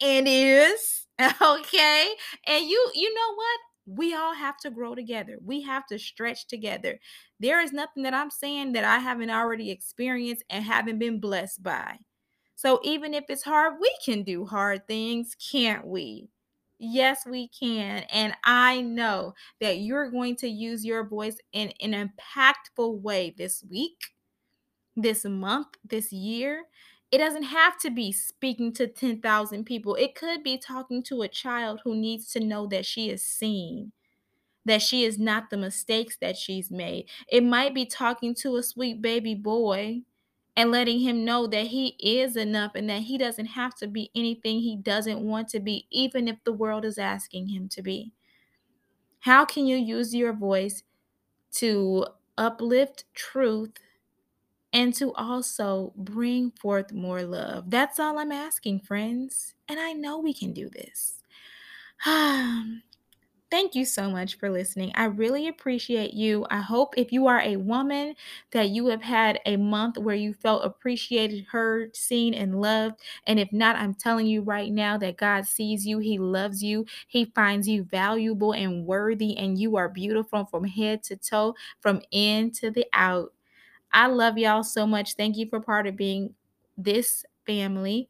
And 0.01 0.27
is. 0.29 1.01
Okay. 1.41 2.09
And 2.47 2.65
you, 2.65 2.91
you 2.95 3.15
know 3.15 3.35
what? 3.35 3.61
we 3.87 4.15
all 4.15 4.35
have 4.35 4.57
to 4.59 4.71
grow 4.71 4.95
together. 4.95 5.39
We 5.45 5.63
have 5.63 5.87
to 5.89 5.99
stretch 5.99 6.47
together. 6.47 6.99
There 7.39 7.61
is 7.61 7.73
nothing 7.73 8.03
that 8.05 8.15
I'm 8.15 8.31
saying 8.31 8.73
that 8.73 8.85
I 8.85 8.99
haven't 8.99 9.31
already 9.31 9.71
experienced 9.71 10.43
and 10.49 10.65
haven't 10.65 10.99
been 10.99 11.21
blessed 11.21 11.63
by. 11.63 11.99
So 12.57 12.81
even 12.83 13.13
if 13.13 13.25
it's 13.29 13.43
hard, 13.43 13.75
we 13.81 13.95
can 14.05 14.23
do 14.23 14.47
hard 14.47 14.87
things, 14.87 15.37
can't 15.53 15.87
we? 15.87 16.29
Yes, 16.79 17.27
we 17.27 17.49
can. 17.49 18.05
And 18.13 18.35
I 18.45 18.81
know 18.81 19.35
that 19.61 19.79
you're 19.79 20.11
going 20.11 20.37
to 20.37 20.49
use 20.49 20.85
your 20.85 21.07
voice 21.07 21.37
in 21.53 21.73
an 21.81 21.93
impactful 21.93 23.01
way 23.03 23.35
this 23.37 23.63
week, 23.71 23.99
this 24.97 25.25
month, 25.25 25.69
this 25.85 26.13
year. 26.13 26.65
It 27.15 27.19
doesn't 27.19 27.45
have 27.45 27.79
to 27.81 27.91
be 27.91 28.13
speaking 28.13 28.73
to 28.75 28.89
10,000 28.89 29.65
people. 29.65 29.95
It 29.95 30.15
could 30.17 30.43
be 30.43 30.59
talking 30.59 31.03
to 31.05 31.23
a 31.23 31.29
child 31.29 31.81
who 31.85 31.95
needs 31.97 32.33
to 32.33 32.41
know 32.41 32.67
that 32.69 32.87
she 32.87 33.11
is 33.11 33.25
seen, 33.25 33.93
that 34.65 34.83
she 34.83 35.05
is 35.05 35.19
not 35.19 35.51
the 35.51 35.57
mistakes 35.59 36.17
that 36.19 36.37
she's 36.37 36.71
made. 36.71 37.09
It 37.29 37.43
might 37.45 37.75
be 37.75 37.87
talking 37.87 38.35
to 38.37 38.57
a 38.57 38.63
sweet 38.63 39.03
baby 39.03 39.35
boy 39.35 40.03
and 40.57 40.71
letting 40.71 41.01
him 41.01 41.25
know 41.25 41.47
that 41.49 41.69
he 41.69 41.97
is 42.01 42.37
enough 42.37 42.73
and 42.75 42.91
that 42.91 43.03
he 43.03 43.19
doesn't 43.19 43.47
have 43.47 43.75
to 43.77 43.89
be 43.89 44.11
anything 44.15 44.61
he 44.61 44.77
doesn't 44.77 45.21
want 45.23 45.49
to 45.51 45.61
be, 45.61 45.87
even 45.91 46.29
if 46.29 46.43
the 46.45 46.53
world 46.53 46.85
is 46.85 46.99
asking 46.99 47.49
him 47.49 47.69
to 47.71 47.83
be. 47.83 48.13
How 49.21 49.45
can 49.45 49.67
you 49.67 49.77
use 49.77 50.15
your 50.15 50.33
voice 50.33 50.83
to 51.53 52.07
uplift 52.39 53.05
truth 53.15 53.73
and 54.75 54.95
to 54.97 55.15
also 55.15 55.95
bring 55.97 56.51
forth 56.53 56.93
more 56.93 57.23
love. 57.23 57.71
That's 57.71 58.01
all 58.01 58.19
I'm 58.19 58.33
asking, 58.33 58.81
friends. 58.81 59.55
And 59.69 59.81
I 59.81 59.95
know 59.95 60.19
we 60.19 60.35
can 60.35 60.53
do 60.53 60.71
this. 60.71 61.23
Thank 63.51 63.77
you 63.77 63.85
so 63.85 64.11
much 64.11 64.39
for 64.39 64.51
listening. 64.51 64.91
I 64.97 65.05
really 65.05 65.47
appreciate 65.47 66.13
you. 66.13 66.45
I 66.51 66.61
hope 66.61 66.95
if 66.99 67.13
you 67.13 67.29
are 67.29 67.41
a 67.41 67.57
woman 67.57 68.17
that 68.51 68.71
you 68.71 68.87
have 68.89 69.03
had 69.03 69.39
a 69.47 69.57
month 69.57 69.97
where 69.97 70.17
you 70.17 70.35
felt 70.35 70.65
appreciated, 70.65 71.45
heard, 71.45 71.97
seen, 71.97 72.35
and 72.35 72.61
loved. 72.61 73.01
And 73.29 73.39
if 73.39 73.53
not, 73.53 73.77
I'm 73.77 73.95
telling 73.95 74.27
you 74.27 74.43
right 74.43 74.73
now 74.73 74.99
that 74.99 75.19
God 75.19 75.47
sees 75.47 75.87
you, 75.87 76.01
He 76.01 76.19
loves 76.19 76.65
you, 76.65 76.87
He 77.07 77.27
finds 77.27 77.69
you 77.69 77.85
valuable 77.85 78.53
and 78.53 78.87
worthy, 78.87 79.37
and 79.37 79.57
you 79.57 79.77
are 79.77 79.89
beautiful 79.89 80.47
from 80.47 80.65
head 80.65 81.05
to 81.05 81.17
toe, 81.17 81.55
from 81.81 82.03
in 82.11 82.51
to 82.53 82.71
the 82.73 82.87
out. 82.93 83.33
I 83.93 84.07
love 84.07 84.39
y'all 84.39 84.63
so 84.63 84.87
much. 84.87 85.15
Thank 85.15 85.37
you 85.37 85.47
for 85.47 85.61
part 85.61 85.87
of 85.87 85.97
being 85.97 86.35
this 86.77 87.25
family. 87.47 88.09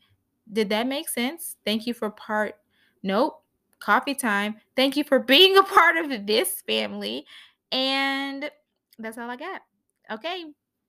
Did 0.53 0.69
that 0.71 0.87
make 0.87 1.09
sense? 1.09 1.57
Thank 1.65 1.87
you 1.87 1.95
for 1.95 2.11
part. 2.11 2.57
Nope. 3.03 3.43
Coffee 3.81 4.15
time. 4.15 4.57
Thank 4.77 4.97
you 4.97 5.05
for 5.05 5.19
being 5.35 5.57
a 5.57 5.63
part 5.63 5.97
of 5.97 6.27
this 6.27 6.63
family. 6.67 7.27
And 7.73 8.51
that's 8.99 9.19
all 9.19 9.29
I 9.31 9.37
got. 9.37 9.63
Okay. 10.11 10.45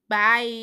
Bye. 0.08 0.62